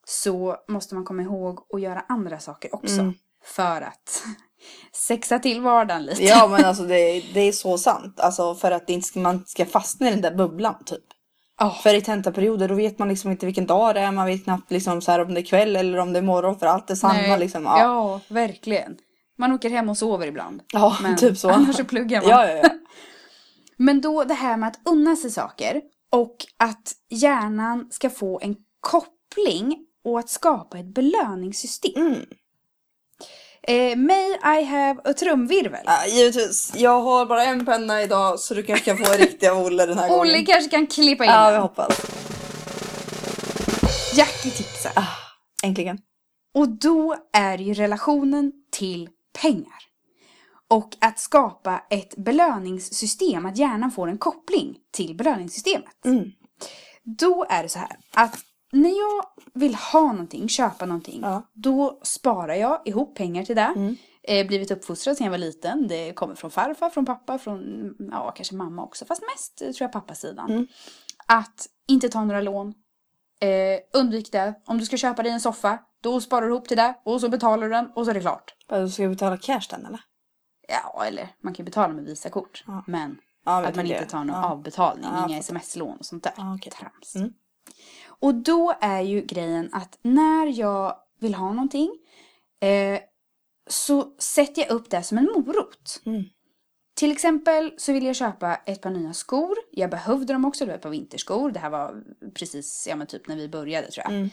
Så 0.05 0.57
måste 0.69 0.95
man 0.95 1.05
komma 1.05 1.23
ihåg 1.23 1.67
att 1.71 1.81
göra 1.81 2.05
andra 2.09 2.39
saker 2.39 2.75
också. 2.75 3.01
Mm. 3.01 3.15
För 3.45 3.83
att 3.83 4.23
sexa 4.93 5.39
till 5.39 5.61
vardagen 5.61 6.05
lite. 6.05 6.23
Ja 6.23 6.49
men 6.49 6.65
alltså 6.65 6.83
det, 6.83 7.25
det 7.35 7.41
är 7.41 7.53
så 7.53 7.79
sant. 7.79 8.21
Alltså 8.21 8.55
för 8.55 8.71
att 8.71 8.87
det 8.87 8.93
inte 8.93 9.09
ska, 9.09 9.21
man 9.21 9.45
ska 9.47 9.67
fastna 9.67 10.09
i 10.09 10.11
den 10.11 10.21
där 10.21 10.35
bubblan 10.35 10.85
typ. 10.85 11.05
Ja. 11.59 11.71
För 11.83 11.95
i 11.95 12.01
tentaperioder 12.01 12.69
då 12.69 12.75
vet 12.75 12.99
man 12.99 13.09
liksom 13.09 13.31
inte 13.31 13.47
vilken 13.47 13.67
dag 13.67 13.95
det 13.95 14.01
är. 14.01 14.13
Man 14.13 14.27
vet 14.27 14.45
knappt 14.45 14.71
liksom 14.71 15.03
så 15.03 15.11
här 15.11 15.21
om 15.25 15.35
det 15.35 15.41
är 15.41 15.45
kväll 15.45 15.77
eller 15.77 15.99
om 15.99 16.13
det 16.13 16.19
är 16.19 16.23
morgon 16.23 16.59
för 16.59 16.67
allt 16.67 16.91
är 16.91 16.95
samma 16.95 17.13
Nej. 17.13 17.39
liksom. 17.39 17.65
Ja. 17.65 17.81
Ja, 17.81 18.21
verkligen. 18.29 18.97
Man 19.39 19.53
åker 19.53 19.71
hem 19.71 19.89
och 19.89 19.99
sover 19.99 20.27
ibland. 20.27 20.63
ja 20.73 20.97
Men 21.03 21.17
typ 21.17 21.39
så. 21.39 21.51
annars 21.51 21.77
så 21.77 21.85
pluggar 21.85 22.21
man. 22.21 22.31
Ja, 22.31 22.47
ja, 22.47 22.61
ja. 22.63 22.69
Men 23.77 24.01
då 24.01 24.25
det 24.25 24.35
här 24.35 24.57
med 24.57 24.69
att 24.69 24.81
unna 24.85 25.17
sig 25.17 25.31
saker 25.31 25.83
och 26.13 26.37
att 26.57 26.93
hjärnan 27.11 27.87
ska 27.91 28.11
få 28.11 28.41
en 28.43 28.57
koppling 28.81 29.87
och 30.05 30.19
att 30.19 30.31
skapa 30.31 30.79
ett 30.79 30.95
belöningssystem. 30.95 32.07
Mm. 32.07 32.21
Eh, 33.69 33.97
may 33.97 34.59
I 34.61 34.65
have 34.65 35.01
a 35.05 35.13
trumvirvel? 35.13 35.81
Ja, 35.85 36.07
givetvis. 36.07 36.73
Jag 36.77 37.01
har 37.01 37.27
bara 37.27 37.45
en 37.45 37.65
penna 37.65 38.03
idag 38.03 38.41
så 38.41 38.55
du 38.55 38.63
kanske 38.63 38.85
kan 38.85 39.05
få 39.05 39.13
en 39.13 39.19
riktig 39.19 39.47
av 39.49 39.59
Olle 39.59 39.87
den 39.87 39.99
här 39.99 40.09
gången. 40.09 40.21
Olle 40.21 40.45
kanske 40.45 40.71
kan 40.71 40.87
klippa 40.87 41.25
in 41.25 41.31
Ja, 41.31 41.51
vi 41.51 41.57
hoppas. 41.57 42.01
Jackie 44.17 44.51
tipsar. 44.53 44.93
Äntligen. 45.63 45.99
Och 46.55 46.69
då 46.69 47.17
är 47.33 47.59
ju 47.59 47.75
relationen 47.75 48.53
till 48.73 49.09
pengar. 49.43 49.87
Och 50.71 50.97
att 51.01 51.19
skapa 51.19 51.83
ett 51.91 52.17
belöningssystem, 52.17 53.47
att 53.47 53.57
hjärnan 53.57 53.91
får 53.91 54.09
en 54.09 54.19
koppling 54.19 54.77
till 54.93 55.17
belöningssystemet. 55.17 56.05
Mm. 56.05 56.31
Då 57.19 57.47
är 57.49 57.63
det 57.63 57.69
så 57.69 57.79
här 57.79 57.97
att 58.15 58.39
när 58.73 58.91
jag 58.91 59.25
vill 59.55 59.75
ha 59.75 60.01
någonting, 60.13 60.49
köpa 60.49 60.87
någonting, 60.87 61.21
Ja. 61.23 61.43
då 61.53 62.01
sparar 62.03 62.55
jag 62.55 62.83
ihop 62.85 63.15
pengar 63.17 63.45
till 63.45 63.57
det. 63.57 63.73
Mm. 63.77 63.97
Eh, 64.23 64.47
blivit 64.47 64.71
uppfostrad 64.71 65.17
sedan 65.17 65.25
jag 65.25 65.31
var 65.31 65.39
liten. 65.39 65.89
Det 65.89 66.13
kommer 66.13 66.35
från 66.35 66.51
farfar, 66.51 66.91
från 66.91 67.07
pappa, 67.07 67.39
från 67.39 67.95
ja, 68.13 68.31
kanske 68.31 68.55
mamma 68.55 68.83
också. 68.85 69.05
Fast 69.05 69.23
mest 69.35 69.63
eh, 69.63 69.67
tror 69.71 69.85
jag 69.85 69.93
pappasidan. 69.93 70.51
Mm. 70.51 70.67
Att 71.27 71.67
inte 71.89 72.09
ta 72.09 72.25
några 72.25 72.41
lån. 72.41 72.75
Eh, 73.41 74.01
undvik 74.01 74.33
det. 74.33 74.55
Om 74.67 74.79
du 74.79 74.85
ska 74.85 74.97
köpa 74.97 75.23
dig 75.23 75.33
en 75.33 75.41
soffa, 75.41 75.79
då 76.03 76.21
sparar 76.21 76.47
du 76.47 76.53
ihop 76.53 76.69
till 76.69 76.77
det. 76.77 76.95
Och 77.05 77.21
så 77.21 77.29
betalar 77.29 77.63
du 77.63 77.73
den 77.73 77.91
och 77.95 78.05
så 78.05 78.11
är 78.11 78.15
det 78.15 78.21
klart. 78.21 78.55
Du 78.69 78.89
ska 78.89 79.09
betala 79.09 79.37
cash 79.37 79.67
den 79.71 79.87
eller? 79.87 80.01
Ja, 80.69 81.05
eller 81.05 81.29
man 81.43 81.55
kan 81.55 81.65
ju 81.65 81.65
betala 81.65 81.93
med 81.93 82.05
Visakort. 82.05 82.65
Ja. 82.67 82.85
Men 82.87 83.19
Ja, 83.45 83.67
att 83.67 83.77
man 83.77 83.87
inte 83.87 84.05
tar 84.05 84.25
någon 84.25 84.45
avbetalning, 84.45 85.11
inga 85.29 85.39
sms-lån 85.39 85.97
och 85.97 86.07
sånt 86.07 86.25
där. 86.25 86.33
Ja, 86.37 86.55
okej. 86.55 86.73
Trams. 86.73 87.15
Mm. 87.17 87.33
Och 88.19 88.35
då 88.35 88.75
är 88.81 89.01
ju 89.01 89.23
grejen 89.23 89.69
att 89.73 89.99
när 90.03 90.59
jag 90.59 90.97
vill 91.21 91.35
ha 91.35 91.53
någonting 91.53 91.91
eh, 92.61 93.01
så 93.69 94.15
sätter 94.19 94.63
jag 94.63 94.71
upp 94.71 94.91
det 94.91 95.03
som 95.03 95.19
en 95.19 95.25
morot. 95.25 96.03
Mm. 96.07 96.25
Till 96.95 97.13
exempel 97.13 97.73
så 97.77 97.93
vill 97.93 98.07
jag 98.07 98.17
köpa 98.17 98.55
ett 98.55 98.81
par 98.81 98.91
nya 98.91 99.13
skor. 99.13 99.57
Jag 99.73 99.91
behövde 99.91 100.33
dem 100.33 100.45
också, 100.45 100.65
det 100.65 100.71
var 100.71 100.77
ett 100.77 100.83
par 100.83 100.91
vinterskor. 100.91 101.51
Det 101.51 101.61
här 101.61 101.71
var 101.71 102.05
precis, 102.35 102.87
ja 102.91 102.97
men 102.97 103.07
typ 103.07 103.29
när 103.29 103.37
vi 103.37 103.49
började 103.49 103.91
tror 103.91 104.05
jag. 104.05 104.15
Mm. 104.15 104.31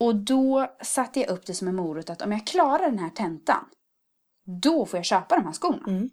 Och 0.00 0.16
då 0.16 0.66
satte 0.82 1.20
jag 1.20 1.30
upp 1.30 1.46
det 1.46 1.54
som 1.54 1.68
en 1.68 1.76
morot 1.76 2.10
att 2.10 2.22
om 2.22 2.32
jag 2.32 2.46
klarar 2.46 2.90
den 2.90 2.98
här 2.98 3.10
tentan, 3.10 3.64
då 4.62 4.86
får 4.86 4.98
jag 4.98 5.04
köpa 5.04 5.36
de 5.36 5.44
här 5.44 5.52
skorna. 5.52 5.84
Mm. 5.86 6.10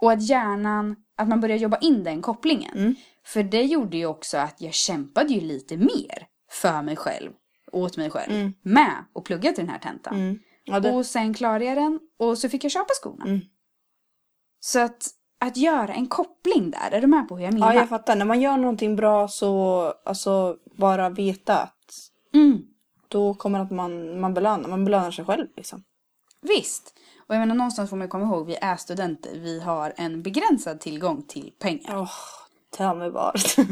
Och 0.00 0.12
att 0.12 0.22
hjärnan, 0.28 0.96
att 1.16 1.28
man 1.28 1.40
börjar 1.40 1.56
jobba 1.56 1.78
in 1.78 2.04
den 2.04 2.22
kopplingen. 2.22 2.78
Mm. 2.78 2.94
För 3.24 3.42
det 3.42 3.62
gjorde 3.62 3.96
ju 3.96 4.06
också 4.06 4.38
att 4.38 4.60
jag 4.60 4.74
kämpade 4.74 5.32
ju 5.34 5.40
lite 5.40 5.76
mer 5.76 6.26
för 6.50 6.82
mig 6.82 6.96
själv, 6.96 7.32
åt 7.72 7.96
mig 7.96 8.10
själv, 8.10 8.32
Mm. 8.32 8.52
med 8.62 9.04
att 9.14 9.24
plugga 9.24 9.52
till 9.52 9.64
den 9.64 9.72
här 9.72 9.78
tentan. 9.78 10.14
Mm. 10.14 10.38
Ja, 10.64 10.80
det, 10.80 10.90
Och 10.90 11.06
sen 11.06 11.34
klarade 11.34 11.64
jag 11.64 11.76
den 11.76 12.00
och 12.18 12.38
så 12.38 12.48
fick 12.48 12.64
jag 12.64 12.72
köpa 12.72 12.94
skorna. 13.02 13.24
Mm. 13.24 13.40
Så 14.60 14.78
att, 14.78 15.06
att 15.40 15.56
göra 15.56 15.94
en 15.94 16.06
koppling 16.06 16.70
där, 16.70 16.90
är 16.90 17.00
du 17.00 17.06
med 17.06 17.28
på 17.28 17.36
hur 17.36 17.44
jag 17.44 17.54
menar? 17.54 17.72
ja, 17.72 17.80
jag 17.80 17.88
fattar. 17.88 18.16
När 18.16 18.24
man 18.24 18.40
gör 18.40 18.56
någonting 18.56 18.96
bra 18.96 19.28
så 19.28 19.82
alltså 20.04 20.56
bara 20.76 21.08
veta 21.10 21.58
att 21.58 21.74
mm. 22.34 22.62
då 23.08 23.34
kommer 23.34 23.60
att 23.60 23.70
man, 23.70 24.20
man 24.20 24.34
belönar, 24.34 24.68
man 24.68 24.84
belönar 24.84 25.10
sig 25.10 25.24
själv 25.24 25.46
liksom. 25.56 25.84
Visst. 26.42 26.94
Och 27.28 27.34
jag 27.34 27.40
menar 27.40 27.54
någonstans 27.54 27.90
får 27.90 27.96
man 27.96 28.08
komma 28.08 28.24
ihåg, 28.24 28.46
vi 28.46 28.56
är 28.60 28.76
studenter, 28.76 29.38
vi 29.38 29.60
har 29.60 29.92
en 29.96 30.22
begränsad 30.22 30.80
tillgång 30.80 31.22
till 31.22 31.52
pengar. 31.58 32.10
Tell 32.70 32.96
me 32.96 33.04
about 33.04 33.36
it. 33.36 33.56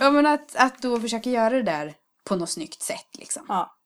Ja 0.00 0.10
men 0.10 0.26
att, 0.26 0.56
att 0.56 0.82
då 0.82 1.00
försöka 1.00 1.30
göra 1.30 1.50
det 1.54 1.62
där 1.62 1.94
på 2.24 2.36
något 2.36 2.50
snyggt 2.50 2.82
sätt 2.82 3.06
liksom. 3.18 3.46
ja. 3.48 3.76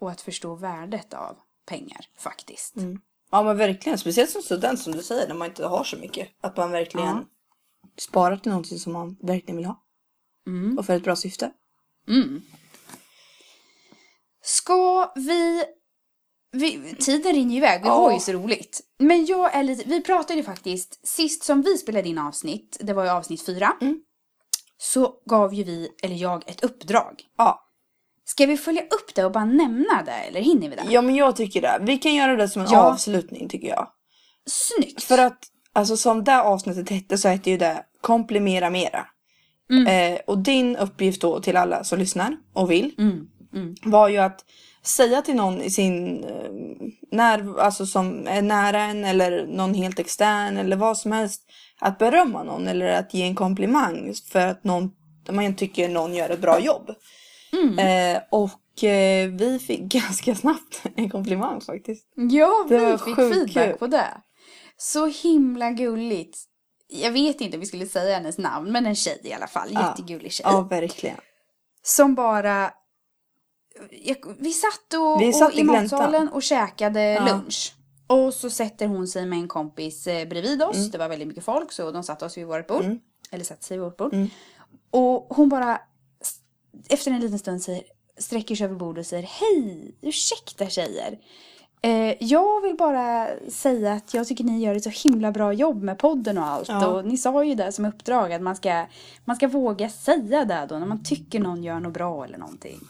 Och 0.00 0.10
att 0.10 0.20
förstå 0.20 0.54
värdet 0.54 1.14
av 1.14 1.36
pengar 1.66 2.06
faktiskt. 2.18 2.76
Mm. 2.76 3.00
ja, 3.30 3.42
men 3.42 3.56
verkligen. 3.56 3.98
Speciellt 3.98 4.30
som 4.30 4.42
student 4.42 4.80
som 4.80 4.92
du 4.92 5.02
säger, 5.02 5.28
när 5.28 5.34
man 5.34 5.48
inte 5.48 5.66
har 5.66 5.84
så 5.84 5.96
mycket. 5.96 6.28
Att 6.40 6.56
man 6.56 6.70
verkligen 6.70 7.06
Ja. 7.06 7.24
sparar 7.98 8.36
till 8.36 8.50
någonting 8.52 8.78
som 8.78 8.92
man 8.92 9.16
verkligen 9.22 9.56
vill 9.56 9.66
ha. 9.66 9.82
Mm. 10.46 10.78
Och 10.78 10.86
för 10.86 10.96
ett 10.96 11.04
bra 11.04 11.16
syfte. 11.16 11.50
Mm. 12.08 12.42
Ska 14.42 15.12
vi... 15.16 15.64
vi 16.54 16.94
tiden 16.94 17.32
rinner 17.32 17.56
iväg, 17.56 17.82
vi 17.82 17.88
Ja. 17.88 17.94
har 17.94 18.12
ju 18.12 18.18
så 18.20 18.32
roligt. 18.32 18.80
Men 18.98 19.26
jag 19.26 19.54
är 19.54 19.62
lite... 19.62 19.88
Vi 19.88 20.00
pratade 20.02 20.34
ju 20.34 20.42
faktiskt, 20.42 21.06
sist 21.08 21.44
som 21.44 21.62
vi 21.62 21.78
spelade 21.78 22.08
in 22.08 22.18
avsnitt, 22.18 22.76
det 22.80 22.92
var 22.92 23.04
ju 23.04 23.10
avsnitt 23.10 23.46
fyra. 23.46 23.72
Mm. 23.80 24.00
Så 24.78 25.14
gav 25.30 25.54
ju 25.54 25.64
vi, 25.64 25.88
eller 26.02 26.16
jag, 26.16 26.42
ett 26.46 26.64
uppdrag. 26.64 27.22
Ja. 27.38 27.60
Ska 28.24 28.46
vi 28.46 28.56
följa 28.56 28.82
upp 28.82 29.14
det 29.14 29.24
och 29.24 29.32
bara 29.32 29.44
nämna 29.44 30.02
det, 30.06 30.12
eller 30.12 30.40
hinner 30.40 30.68
vi 30.68 30.76
det? 30.76 30.82
ja, 30.88 31.02
men 31.02 31.14
jag 31.14 31.36
tycker 31.36 31.60
det. 31.62 31.78
Vi 31.80 31.98
kan 31.98 32.14
göra 32.14 32.36
det 32.36 32.48
som 32.48 32.62
en 32.62 32.68
Ja. 32.70 32.82
avslutning 32.82 33.48
tycker 33.48 33.68
jag. 33.68 33.88
Snyggt! 34.46 35.02
För 35.02 35.18
att, 35.18 35.38
alltså 35.72 35.96
som 35.96 36.24
det 36.24 36.42
avsnittet 36.42 36.90
hette 36.90 37.18
så 37.18 37.28
hette 37.28 37.50
ju 37.50 37.56
det 37.58 37.84
Komplimera 38.00 38.70
mera. 38.70 39.06
Mm. 39.70 39.86
Eh, 40.14 40.20
och 40.26 40.38
din 40.38 40.76
uppgift 40.76 41.20
då 41.20 41.40
till 41.40 41.56
alla 41.56 41.84
som 41.84 41.98
lyssnar 41.98 42.36
och 42.52 42.70
vill 42.70 42.94
Mm. 42.98 43.26
Mm. 43.54 43.74
var 43.84 44.08
ju 44.08 44.18
att 44.18 44.44
säga 44.86 45.22
till 45.22 45.34
någon 45.34 45.62
i 45.62 45.70
sin 45.70 46.24
eh, 46.24 46.50
när, 47.10 47.60
alltså 47.60 47.86
som 47.86 48.26
är 48.26 48.42
nära 48.42 48.82
en 48.82 49.04
eller 49.04 49.46
någon 49.46 49.74
helt 49.74 49.98
extern 49.98 50.56
eller 50.56 50.76
vad 50.76 50.98
som 50.98 51.12
helst. 51.12 51.42
Att 51.80 51.98
berömma 51.98 52.42
någon 52.42 52.68
eller 52.68 52.86
att 52.86 53.14
ge 53.14 53.22
en 53.22 53.34
komplimang 53.34 54.14
för 54.32 54.46
att 54.46 54.64
någon, 54.64 54.90
man 55.30 55.56
tycker 55.56 55.88
någon 55.88 56.14
gör 56.14 56.30
ett 56.30 56.40
bra 56.40 56.60
jobb. 56.60 56.90
Mm. 57.52 57.78
Eh, 57.78 58.22
och 58.30 58.84
eh, 58.84 59.28
vi 59.30 59.58
fick 59.58 59.80
ganska 59.80 60.34
snabbt 60.34 60.82
en 60.96 61.10
komplimang 61.10 61.60
faktiskt. 61.60 62.06
Ja, 62.14 62.66
Det 62.68 62.78
vi 62.78 62.98
fick 62.98 63.16
feedback 63.16 63.54
kul. 63.54 63.78
på 63.78 63.86
det. 63.86 64.20
Så 64.76 65.06
himla 65.06 65.70
gulligt. 65.70 66.38
Jag 66.88 67.10
vet 67.12 67.40
inte 67.40 67.56
om 67.56 67.60
vi 67.60 67.66
skulle 67.66 67.86
säga 67.86 68.14
hennes 68.14 68.38
namn, 68.38 68.72
men 68.72 68.86
en 68.86 68.96
tjej 68.96 69.20
i 69.24 69.32
alla 69.32 69.46
fall. 69.46 69.72
Jättegullig 69.72 70.32
tjej. 70.32 70.46
Ja, 70.48 70.60
verkligen. 70.60 71.16
Som 71.82 72.14
bara... 72.14 72.70
Vi 74.38 74.52
satt, 74.52 74.94
och, 74.94 75.20
Vi 75.20 75.32
satt 75.32 75.52
och 75.52 75.58
i 75.58 75.64
matsalen 75.64 76.28
och 76.28 76.42
käkade 76.42 77.02
Ja. 77.02 77.26
lunch. 77.26 77.74
Och 78.06 78.34
så 78.34 78.50
sätter 78.50 78.86
hon 78.86 79.08
sig 79.08 79.26
med 79.26 79.38
en 79.38 79.48
kompis 79.48 80.06
eh, 80.06 80.28
bredvid 80.28 80.62
oss. 80.62 80.76
Mm. 80.76 80.90
Det 80.90 80.98
var 80.98 81.08
väldigt 81.08 81.28
mycket 81.28 81.44
folk 81.44 81.72
så 81.72 81.90
de 81.90 82.02
satte 82.02 82.24
oss 82.24 82.38
vid 82.38 82.46
vårt 82.46 82.66
bord. 82.66 82.84
Mm. 82.84 83.00
Eller 83.30 83.44
satte 83.44 83.64
sig 83.64 83.76
vid 83.76 83.84
vårt 83.84 83.96
bord. 83.96 84.14
Mm. 84.14 84.28
Och 84.90 85.26
hon 85.36 85.48
bara 85.48 85.80
efter 86.88 87.10
en 87.10 87.20
liten 87.20 87.38
stund 87.38 87.62
säger, 87.62 87.82
sträcker 88.18 88.56
sig 88.56 88.64
över 88.64 88.76
bordet 88.76 89.00
och 89.02 89.06
säger 89.06 89.22
Hej, 89.22 89.94
ursäkta 90.00 90.68
tjejer. 90.68 91.18
Eh, 91.82 92.14
jag 92.20 92.60
vill 92.60 92.76
bara 92.76 93.28
säga 93.48 93.92
att 93.92 94.14
jag 94.14 94.28
tycker 94.28 94.44
ni 94.44 94.60
gör 94.64 94.74
ett 94.74 94.82
så 94.82 95.08
himla 95.08 95.32
bra 95.32 95.52
jobb 95.52 95.82
med 95.82 95.98
podden 95.98 96.38
och 96.38 96.44
allt. 96.44 96.68
Ja. 96.68 96.86
Och 96.86 97.04
ni 97.04 97.16
sa 97.16 97.44
ju 97.44 97.54
det 97.54 97.72
som 97.72 97.84
uppdrag 97.84 98.32
att 98.32 98.42
man 98.42 98.56
ska, 98.56 98.86
man 99.24 99.36
ska 99.36 99.48
våga 99.48 99.88
säga 99.88 100.44
det 100.44 100.66
då 100.68 100.78
när 100.78 100.86
man 100.86 101.04
tycker 101.04 101.40
någon 101.40 101.62
gör 101.64 101.80
något 101.80 101.92
bra 101.92 102.24
eller 102.24 102.38
någonting. 102.38 102.80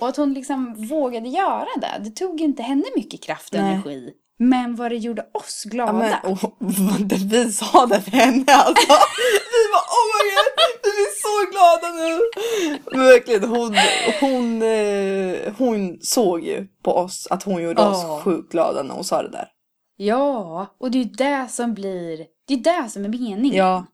Och 0.00 0.08
att 0.08 0.16
hon 0.16 0.34
liksom 0.34 0.86
vågade 0.88 1.28
göra 1.28 1.66
det. 1.80 2.00
Det 2.04 2.10
tog 2.10 2.40
inte 2.40 2.62
henne 2.62 2.84
mycket 2.96 3.22
kraft 3.22 3.54
och 3.54 3.60
Nej. 3.60 3.72
energi. 3.72 4.10
Men 4.40 4.76
vad 4.76 4.90
det 4.90 4.96
gjorde 4.96 5.26
oss 5.34 5.62
Ja, 5.64 5.70
glada. 5.70 5.92
men, 5.92 6.32
och, 6.32 6.38
vad 6.58 7.12
vi 7.12 7.52
sa 7.52 7.86
det 7.86 8.00
till 8.02 8.12
henne 8.12 8.44
alltså. 8.52 8.92
Vi 9.52 9.64
var 9.72 9.84
oh 9.98 10.08
my 10.14 10.30
god, 10.34 10.80
vi 10.82 11.02
är 11.02 11.14
så 11.22 11.50
glada 11.50 11.92
nu. 12.02 12.20
Men 12.92 13.04
verkligen 13.06 13.44
hon, 13.44 13.74
hon, 14.20 14.62
eh, 14.62 15.54
hon 15.58 15.98
såg 16.02 16.44
ju 16.44 16.66
på 16.84 16.92
oss 16.92 17.26
att 17.30 17.42
hon 17.42 17.62
gjorde 17.62 17.82
Ja. 17.82 17.90
oss 18.16 18.22
sjukt 18.22 18.52
glada 18.52 18.82
när 18.82 18.94
hon 18.94 19.04
sa 19.04 19.22
det 19.22 19.30
där. 19.30 19.48
Ja, 19.96 20.66
och 20.80 20.90
det 20.90 20.98
är 20.98 21.02
ju 21.02 21.10
det 21.10 21.46
som 21.50 21.74
blir, 21.74 22.18
det 22.48 22.54
är 22.54 22.82
det 22.82 22.90
som 22.90 23.04
är 23.04 23.08
meningen. 23.08 23.54
Ja. 23.54 23.86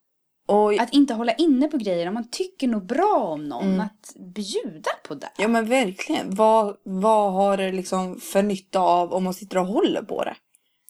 Och, 0.46 0.80
Att 0.80 0.92
inte 0.92 1.14
hålla 1.14 1.32
inne 1.32 1.68
på 1.68 1.76
grejer 1.76 2.08
om 2.08 2.14
man 2.14 2.30
tycker 2.30 2.68
nog 2.68 2.86
bra 2.86 3.16
om 3.32 3.44
någon. 3.44 3.64
Mm. 3.64 3.80
Att 3.80 4.14
bjuda 4.34 4.90
på 5.08 5.14
det. 5.14 5.30
ja 5.36 5.48
men 5.48 5.66
verkligen, 5.66 6.34
vad, 6.34 6.76
vad 6.82 7.32
har 7.32 7.56
det 7.56 7.72
liksom 7.72 8.20
för 8.20 8.42
nytta 8.42 8.80
av 8.80 9.12
om 9.12 9.24
man 9.24 9.34
sitter 9.34 9.58
och 9.58 9.66
håller 9.66 10.02
på 10.02 10.24
det? 10.24 10.36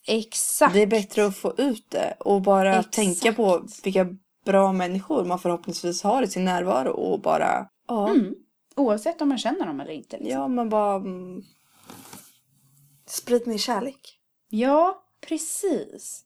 Exakt. 0.07 0.73
Det 0.73 0.81
är 0.81 0.87
bättre 0.87 1.25
att 1.25 1.37
få 1.37 1.53
ut 1.57 1.85
det 1.89 2.15
och 2.19 2.41
bara 2.41 2.75
Exakt. 2.75 2.95
tänka 2.95 3.33
på 3.33 3.67
vilka 3.83 4.07
bra 4.45 4.73
människor 4.73 5.25
man 5.25 5.39
förhoppningsvis 5.39 6.03
har 6.03 6.23
i 6.23 6.27
sin 6.27 6.45
närvaro 6.45 6.91
och 6.91 7.21
bara, 7.21 7.67
ja. 7.87 8.09
Mm. 8.09 8.35
Oavsett 8.75 9.21
om 9.21 9.29
man 9.29 9.37
känner 9.37 9.65
dem 9.65 9.79
eller 9.79 9.91
inte. 9.91 10.17
Liksom. 10.17 10.39
Ja, 10.41 10.47
men 10.47 10.69
bara... 10.69 10.95
Mm, 10.95 11.41
sprid 13.07 13.47
mer 13.47 13.57
kärlek. 13.57 14.19
Ja, 14.49 15.03
precis. 15.27 16.23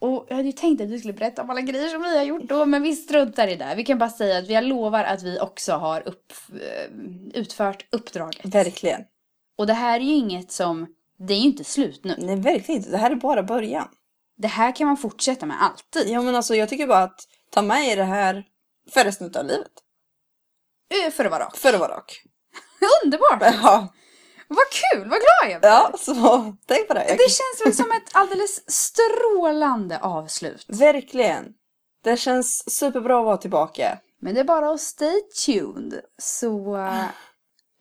Och 0.00 0.26
jag 0.28 0.36
hade 0.36 0.48
ju 0.48 0.52
tänkt 0.52 0.80
att 0.80 0.88
vi 0.88 0.98
skulle 0.98 1.14
berätta 1.14 1.42
om 1.42 1.50
alla 1.50 1.60
grejer 1.60 1.88
som 1.88 2.02
vi 2.02 2.16
har 2.16 2.24
gjort 2.24 2.42
då, 2.42 2.66
men 2.66 2.82
vi 2.82 2.96
struntar 2.96 3.48
i 3.48 3.56
det. 3.56 3.74
Vi 3.76 3.84
kan 3.84 3.98
bara 3.98 4.10
säga 4.10 4.38
att 4.38 4.48
vi 4.48 4.60
lovar 4.60 5.04
att 5.04 5.22
vi 5.22 5.40
också 5.40 5.72
har 5.72 6.08
upp, 6.08 6.32
eh, 6.52 6.96
utfört 7.34 7.86
uppdraget. 7.90 8.44
Verkligen. 8.44 9.00
Och 9.58 9.66
det 9.66 9.72
här 9.72 10.00
är 10.00 10.04
ju 10.04 10.12
inget 10.12 10.52
som, 10.52 10.86
det 11.18 11.34
är 11.34 11.38
ju 11.38 11.44
inte 11.44 11.64
slut 11.64 12.04
nu. 12.04 12.14
Nej, 12.18 12.36
verkligen 12.36 12.78
inte. 12.80 12.90
Det 12.90 12.96
här 12.96 13.10
är 13.10 13.14
bara 13.14 13.42
början. 13.42 13.88
Det 14.36 14.48
här 14.48 14.76
kan 14.76 14.86
man 14.86 14.96
fortsätta 14.96 15.46
med 15.46 15.56
alltid. 15.62 16.08
Ja, 16.12 16.22
men 16.22 16.34
alltså 16.34 16.54
jag 16.54 16.68
tycker 16.68 16.86
bara 16.86 17.02
att 17.02 17.20
ta 17.50 17.62
med 17.62 17.88
er 17.88 17.96
det 17.96 18.04
här 18.04 18.44
för 18.90 19.04
resten 19.04 19.32
av 19.36 19.44
livet. 19.44 19.72
Eh, 21.06 21.12
För 21.12 21.24
att 21.24 21.30
vara 21.30 21.44
rak. 21.44 21.56
För 21.56 21.72
att 21.72 21.80
vara 21.80 21.96
rak. 21.96 22.22
Underbart! 23.04 23.42
Ja, 23.62 23.88
Vad 24.54 24.66
kul, 24.70 25.08
vad 25.08 25.18
glad 25.20 25.52
jag 25.52 25.60
blir! 25.60 25.70
ja 25.70 25.92
så 25.98 26.56
tänk 26.66 26.88
på 26.88 26.94
det. 26.94 27.04
Det 27.08 27.30
känns 27.30 27.66
väl 27.66 27.74
som 27.74 27.92
ett 27.92 28.10
alldeles 28.12 28.70
strålande 28.70 29.98
avslut. 29.98 30.64
Verkligen. 30.68 31.54
Det 32.04 32.16
känns 32.16 32.78
superbra 32.78 33.18
att 33.18 33.24
vara 33.24 33.36
tillbaka. 33.36 33.98
Men 34.20 34.34
det 34.34 34.40
är 34.40 34.44
bara 34.44 34.70
att 34.70 34.80
stay 34.80 35.20
tuned. 35.46 36.00
Så... 36.18 36.78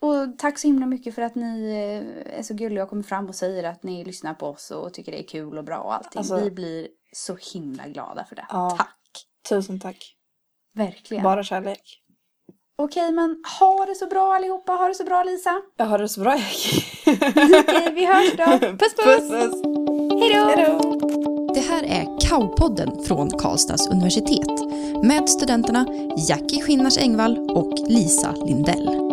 Och 0.02 0.38
tack 0.38 0.60
så 0.60 0.68
himla 0.68 0.86
mycket 0.86 1.16
för 1.16 1.22
att 1.22 1.36
ni 1.36 1.70
eh, 1.70 2.40
är 2.40 2.44
så 2.44 2.54
gulliga 2.54 2.84
och 2.84 2.90
kommer 2.90 3.04
fram 3.04 3.30
och 3.30 3.36
säger 3.36 3.64
att 3.64 3.84
ni 3.84 4.06
lyssnar 4.06 4.34
på 4.34 4.48
oss 4.48 4.72
och 4.72 4.94
tycker 4.94 5.12
det 5.12 5.20
är 5.24 5.28
kul 5.28 5.58
och 5.58 5.64
bra 5.64 5.78
och 5.78 5.94
allting. 5.94 6.20
Alltså- 6.20 6.40
Vi 6.40 6.52
blir 6.52 6.88
så 7.14 7.38
himla 7.54 7.88
glada 7.88 8.26
för 8.26 8.36
det. 8.36 8.46
Ja. 8.50 8.76
Tack! 8.78 9.26
Tusen 9.50 9.80
tack. 9.80 10.16
Verkligen. 10.76 11.24
Bara 11.24 11.44
kärlek. 11.44 11.99
Okej, 12.82 13.12
men 13.12 13.36
ha 13.60 13.86
det 13.86 13.96
så 13.96 14.08
bra 14.08 14.36
allihopa. 14.36 14.72
Ha 14.72 14.88
det 14.88 14.96
så 14.96 15.04
bra 15.04 15.24
Lisa. 15.24 15.62
Jag 15.78 15.86
har 15.86 16.00
det 16.00 16.10
så 16.10 16.22
bra, 16.22 16.36
Jackie. 16.36 16.84
Okej, 17.06 17.92
vi 17.96 18.06
hörs 18.06 18.34
då. 18.38 18.44
Puss 18.78 18.96
puss! 18.96 19.06
puss, 19.06 19.30
puss. 19.30 19.62
Hej 20.22 20.34
då! 20.34 20.46
Hej 20.46 20.66
då. 20.68 21.00
Det 21.54 21.60
här 21.60 21.84
är 21.84 22.20
Kaupodden 22.30 23.04
från 23.04 23.30
Karlstads 23.30 23.88
universitet 23.88 24.60
med 25.04 25.30
studenterna 25.30 25.86
Jackie 26.30 26.62
Skinnars 26.62 26.98
Engvall 26.98 27.50
och 27.50 27.74
Lisa 27.88 28.32
Lindell. 28.32 29.09